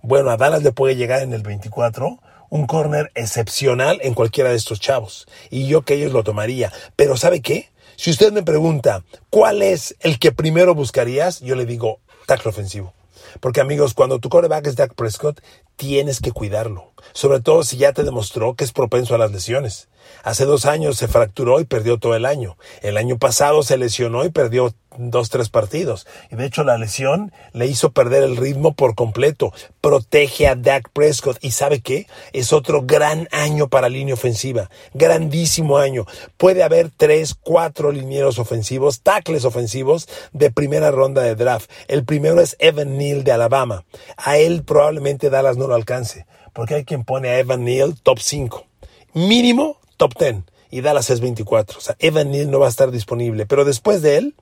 Bueno, 0.02 0.28
a 0.28 0.36
Dallas 0.36 0.62
le 0.62 0.70
puede 0.70 0.94
llegar 0.94 1.22
en 1.22 1.32
el 1.32 1.40
24 1.40 2.18
un 2.50 2.66
corner 2.66 3.10
excepcional 3.14 4.00
en 4.02 4.12
cualquiera 4.12 4.50
de 4.50 4.56
estos 4.56 4.80
chavos. 4.80 5.26
Y 5.48 5.66
yo 5.66 5.80
que 5.80 5.94
ellos 5.94 6.12
lo 6.12 6.24
tomaría. 6.24 6.70
Pero 6.94 7.16
¿sabe 7.16 7.40
qué? 7.40 7.70
Si 7.96 8.10
usted 8.10 8.32
me 8.32 8.42
pregunta, 8.42 9.02
¿cuál 9.30 9.62
es 9.62 9.96
el 10.00 10.18
que 10.18 10.30
primero 10.30 10.74
buscarías? 10.74 11.40
Yo 11.40 11.54
le 11.54 11.64
digo, 11.64 12.00
tackle 12.26 12.50
ofensivo. 12.50 12.92
Porque 13.40 13.62
amigos, 13.62 13.94
cuando 13.94 14.18
tu 14.18 14.28
coreback 14.28 14.66
es 14.66 14.76
Dak 14.76 14.92
Prescott, 14.94 15.40
tienes 15.76 16.20
que 16.20 16.32
cuidarlo. 16.32 16.92
Sobre 17.14 17.40
todo 17.40 17.64
si 17.64 17.78
ya 17.78 17.94
te 17.94 18.04
demostró 18.04 18.56
que 18.56 18.64
es 18.64 18.72
propenso 18.72 19.14
a 19.14 19.18
las 19.18 19.32
lesiones. 19.32 19.88
Hace 20.22 20.44
dos 20.44 20.66
años 20.66 20.96
se 20.96 21.08
fracturó 21.08 21.60
y 21.60 21.64
perdió 21.64 21.98
todo 21.98 22.14
el 22.14 22.26
año. 22.26 22.56
El 22.80 22.96
año 22.96 23.18
pasado 23.18 23.62
se 23.62 23.76
lesionó 23.76 24.24
y 24.24 24.30
perdió 24.30 24.72
dos, 24.98 25.30
tres 25.30 25.48
partidos. 25.48 26.06
Y 26.30 26.36
de 26.36 26.46
hecho 26.46 26.64
la 26.64 26.78
lesión 26.78 27.32
le 27.52 27.66
hizo 27.66 27.92
perder 27.92 28.22
el 28.22 28.36
ritmo 28.36 28.74
por 28.74 28.94
completo. 28.94 29.52
Protege 29.80 30.48
a 30.48 30.54
Dak 30.54 30.90
Prescott. 30.92 31.38
¿Y 31.40 31.52
sabe 31.52 31.80
qué? 31.80 32.06
Es 32.32 32.52
otro 32.52 32.82
gran 32.82 33.28
año 33.32 33.68
para 33.68 33.88
línea 33.88 34.14
ofensiva. 34.14 34.70
Grandísimo 34.94 35.78
año. 35.78 36.06
Puede 36.36 36.62
haber 36.62 36.90
tres, 36.96 37.34
cuatro 37.34 37.92
linieros 37.92 38.38
ofensivos, 38.38 39.02
tackles 39.02 39.44
ofensivos 39.44 40.08
de 40.32 40.50
primera 40.50 40.90
ronda 40.90 41.22
de 41.22 41.34
draft. 41.34 41.70
El 41.88 42.04
primero 42.04 42.40
es 42.40 42.56
Evan 42.58 42.96
Neal 42.96 43.24
de 43.24 43.32
Alabama. 43.32 43.84
A 44.16 44.38
él 44.38 44.62
probablemente 44.64 45.30
Dallas 45.30 45.56
no 45.56 45.66
lo 45.66 45.74
alcance. 45.74 46.26
Porque 46.52 46.74
hay 46.74 46.84
quien 46.84 47.04
pone 47.04 47.30
a 47.30 47.38
Evan 47.38 47.64
Neal 47.64 47.98
top 48.02 48.18
5. 48.18 48.66
Mínimo 49.14 49.81
top 50.02 50.18
10 50.18 50.42
y 50.72 50.80
Dallas 50.80 51.10
es 51.10 51.20
24. 51.20 51.78
O 51.78 51.80
sea, 51.80 51.94
Evan 52.00 52.32
Neal 52.32 52.50
no 52.50 52.58
va 52.58 52.66
a 52.66 52.70
estar 52.70 52.90
disponible. 52.90 53.46
Pero 53.46 53.64
después 53.64 54.02
de 54.02 54.16
él, 54.16 54.34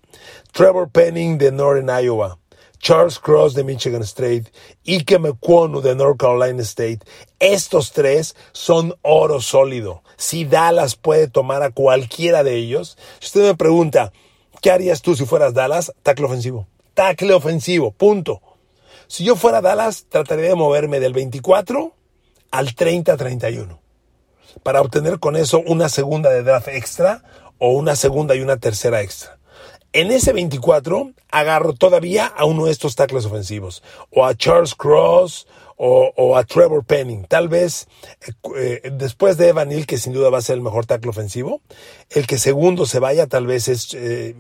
Trevor 0.53 0.88
Penning 0.88 1.37
de 1.37 1.53
Northern 1.53 1.90
Iowa, 2.03 2.38
Charles 2.79 3.18
Cross 3.18 3.53
de 3.53 3.62
Michigan 3.62 4.01
State, 4.01 4.44
Ike 4.87 5.18
McQuonu 5.18 5.83
de 5.83 5.94
North 5.94 6.18
Carolina 6.18 6.62
State. 6.62 7.01
Estos 7.40 7.92
tres 7.92 8.37
son 8.53 8.94
oro 9.03 9.42
sólido. 9.42 10.03
Si 10.16 10.46
Dallas 10.46 10.96
puede 10.96 11.29
tomar 11.29 11.62
a 11.62 11.73
cualquiera 11.73 12.42
de 12.42 12.55
ellos, 12.55 12.96
si 13.18 13.27
usted 13.27 13.42
me 13.42 13.55
pregunta, 13.55 14.14
¿qué 14.62 14.70
harías 14.70 15.03
tú 15.03 15.14
si 15.14 15.27
fueras 15.27 15.53
Dallas? 15.53 15.92
Tackle 16.03 16.25
ofensivo. 16.25 16.68
Tackle 16.94 17.35
ofensivo, 17.35 17.90
punto. 17.90 18.40
Si 19.09 19.25
yo 19.25 19.37
fuera 19.37 19.61
Dallas, 19.61 20.07
trataría 20.09 20.49
de 20.49 20.55
moverme 20.55 21.01
del 21.01 21.12
24 21.12 21.92
al 22.51 22.75
30-31 22.75 23.80
para 24.63 24.81
obtener 24.81 25.19
con 25.19 25.37
eso 25.37 25.63
una 25.67 25.89
segunda 25.89 26.31
de 26.31 26.43
draft 26.43 26.69
extra 26.69 27.23
o 27.59 27.73
una 27.73 27.97
segunda 27.97 28.35
y 28.35 28.41
una 28.41 28.57
tercera 28.57 29.03
extra. 29.03 29.39
En 29.93 30.13
ese 30.13 30.33
24 30.33 31.13
agarro 31.33 31.73
todavía 31.73 32.27
a 32.27 32.45
uno 32.45 32.67
de 32.67 32.73
estos 32.73 32.95
tackles 32.95 33.27
ofensivos, 33.27 33.83
o 34.11 34.25
a 34.25 34.35
Charles 34.35 34.75
Cross 34.75 35.47
o, 35.83 36.37
a 36.37 36.45
Trevor 36.45 36.85
Penning. 36.85 37.25
Tal 37.25 37.49
vez 37.49 37.89
eh, 38.57 38.83
eh, 38.85 38.91
después 38.93 39.39
de 39.39 39.49
Evan 39.49 39.71
Neal, 39.71 39.87
que 39.87 39.97
sin 39.97 40.13
duda 40.13 40.29
va 40.29 40.39
a 40.39 40.43
ser 40.43 40.57
el 40.57 40.61
mejor 40.61 40.85
tackle 40.85 41.09
ofensivo, 41.09 41.63
el 42.11 42.27
que 42.27 42.39
segundo 42.39 42.85
se 42.85 42.99
vaya 42.99 43.27
tal 43.27 43.47
vez 43.47 43.67
es 43.69 43.95
eh, 43.95 44.37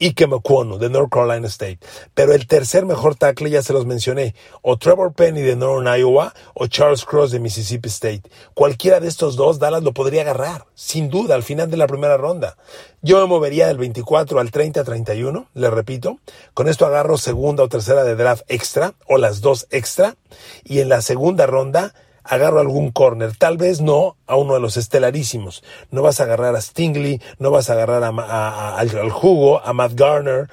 Ike 0.00 0.26
McQuono 0.26 0.78
de 0.78 0.90
North 0.90 1.10
Carolina 1.10 1.46
State. 1.46 1.78
Pero 2.14 2.32
el 2.32 2.46
tercer 2.46 2.86
mejor 2.86 3.14
tackle 3.14 3.50
ya 3.50 3.62
se 3.62 3.72
los 3.72 3.86
mencioné, 3.86 4.34
o 4.62 4.76
Trevor 4.76 5.12
Penny 5.12 5.42
de 5.42 5.56
Northern 5.56 5.98
Iowa 5.98 6.34
o 6.54 6.66
Charles 6.66 7.04
Cross 7.04 7.30
de 7.30 7.40
Mississippi 7.40 7.88
State. 7.88 8.22
Cualquiera 8.54 9.00
de 9.00 9.08
estos 9.08 9.36
dos, 9.36 9.58
Dallas 9.58 9.82
lo 9.82 9.92
podría 9.92 10.22
agarrar, 10.22 10.66
sin 10.74 11.10
duda, 11.10 11.34
al 11.34 11.42
final 11.42 11.70
de 11.70 11.76
la 11.76 11.86
primera 11.86 12.16
ronda. 12.16 12.56
Yo 13.02 13.20
me 13.20 13.26
movería 13.26 13.66
del 13.66 13.78
24 13.78 14.38
al 14.38 14.50
30 14.50 14.84
31, 14.84 15.48
le 15.54 15.70
repito. 15.70 16.18
Con 16.54 16.68
esto 16.68 16.86
agarro 16.86 17.18
segunda 17.18 17.62
o 17.64 17.68
tercera 17.68 18.04
de 18.04 18.16
draft 18.16 18.44
extra, 18.48 18.94
o 19.08 19.18
las 19.18 19.40
dos 19.40 19.66
extra, 19.70 20.16
y 20.64 20.80
en 20.80 20.88
la 20.88 21.02
segunda 21.02 21.46
ronda 21.46 21.94
agarro 22.24 22.60
algún 22.60 22.90
corner, 22.90 23.36
tal 23.36 23.56
vez 23.56 23.80
no 23.80 24.16
a 24.26 24.36
uno 24.36 24.54
de 24.54 24.60
los 24.60 24.76
estelarísimos. 24.76 25.62
No 25.90 26.02
vas 26.02 26.20
a 26.20 26.24
agarrar 26.24 26.54
a 26.56 26.60
Stingley, 26.60 27.20
no 27.38 27.50
vas 27.50 27.70
a 27.70 27.74
agarrar 27.74 28.02
a, 28.04 28.78
al 28.78 29.10
jugo, 29.10 29.60
a 29.64 29.72
Matt 29.72 29.94
Garner, 29.94 30.48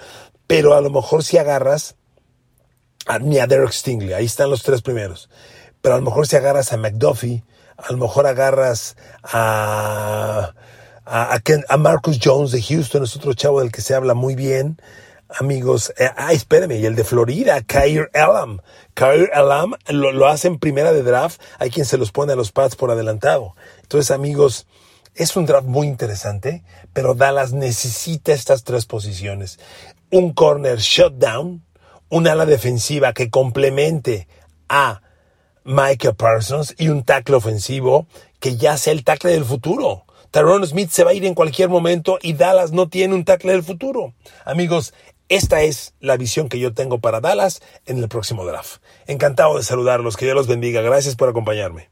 pero 0.48 0.74
a 0.74 0.82
lo 0.82 0.90
mejor 0.90 1.24
si 1.24 1.38
agarras 1.38 1.96
a, 3.06 3.20
ni 3.20 3.40
a 3.40 3.48
Derek 3.48 3.72
Stingley, 3.72 4.14
ahí 4.14 4.26
están 4.26 4.50
los 4.50 4.64
tres 4.64 4.82
primeros. 4.82 5.30
Pero 5.82 5.96
a 5.96 5.98
lo 6.00 6.04
mejor 6.04 6.28
si 6.28 6.36
agarras 6.36 6.74
a 6.74 6.78
McDuffie, 6.78 7.44
a 7.78 7.92
lo 7.92 7.98
mejor 7.98 8.28
agarras 8.28 8.98
a, 9.24 10.54
a, 11.06 11.40
a 11.70 11.78
Marcus 11.78 12.20
Jones 12.22 12.52
de 12.52 12.62
Houston, 12.62 13.04
es 13.04 13.16
otro 13.16 13.34
chavo 13.34 13.62
del 13.62 13.72
que 13.72 13.82
se 13.82 13.96
habla 13.96 14.14
muy 14.14 14.36
bien 14.36 14.78
amigos, 15.30 15.94
eh, 15.98 16.10
ah, 16.16 16.34
espérame, 16.34 16.80
y 16.80 16.86
el 16.86 16.96
de 16.96 17.04
Florida, 17.04 17.62
Kair 17.62 18.10
Elam. 18.14 18.62
Kair 18.94 19.30
Elam 19.34 19.76
lo, 19.88 20.12
lo, 20.12 20.28
hace 20.28 20.48
en 20.48 20.60
primera 20.60 20.92
de 20.92 21.04
draft, 21.04 21.42
hay 21.60 21.70
quien 21.70 21.86
se 21.86 21.98
los 21.98 22.12
pone 22.12 22.34
a 22.34 22.36
los 22.36 22.52
pads 22.52 22.76
por 22.76 22.92
adelantado. 22.92 23.56
Entonces, 23.82 24.12
amigos, 24.12 24.68
es 25.16 25.36
un 25.36 25.46
draft 25.46 25.68
muy 25.68 25.88
interesante, 25.88 26.64
pero 26.94 27.14
Dallas 27.14 27.52
necesita 27.52 28.34
estas 28.34 28.64
tres 28.64 28.86
posiciones. 28.86 29.60
Un 30.12 30.34
corner 30.34 30.80
shutdown, 30.80 31.64
un 32.10 32.28
ala 32.28 32.46
defensiva 32.46 33.14
que 33.14 33.30
complemente 33.30 34.28
a 34.68 35.02
Micah 35.64 36.14
Parsons 36.14 36.74
y 36.78 36.88
un 36.90 37.04
tackle 37.04 37.36
ofensivo 37.36 38.08
que 38.40 38.58
ya 38.58 38.78
sea 38.78 38.94
el 38.94 39.04
tackle 39.04 39.32
del 39.32 39.46
futuro. 39.46 40.06
Tyrone 40.32 40.66
Smith 40.68 40.92
se 40.92 41.04
va 41.04 41.12
a 41.12 41.14
ir 41.14 41.26
en 41.26 41.34
cualquier 41.34 41.70
momento 41.70 42.20
y 42.22 42.34
Dallas 42.34 42.72
no 42.72 42.88
tiene 42.88 43.16
un 43.16 43.26
tackle 43.26 43.52
del 43.52 43.64
futuro. 43.64 44.14
Amigos, 44.46 44.94
esta 45.30 45.62
es 45.62 45.94
la 46.00 46.18
visión 46.18 46.50
que 46.50 46.60
yo 46.60 46.74
tengo 46.74 47.00
para 47.00 47.22
Dallas 47.22 47.62
en 47.86 48.00
el 48.00 48.10
próximo 48.10 48.46
draft. 48.46 48.82
Encantado 49.06 49.58
de 49.58 49.64
saludarlos, 49.64 50.18
que 50.18 50.26
Dios 50.26 50.36
los 50.36 50.48
bendiga. 50.48 50.82
Gracias 50.82 51.16
por 51.16 51.30
acompañarme. 51.30 51.90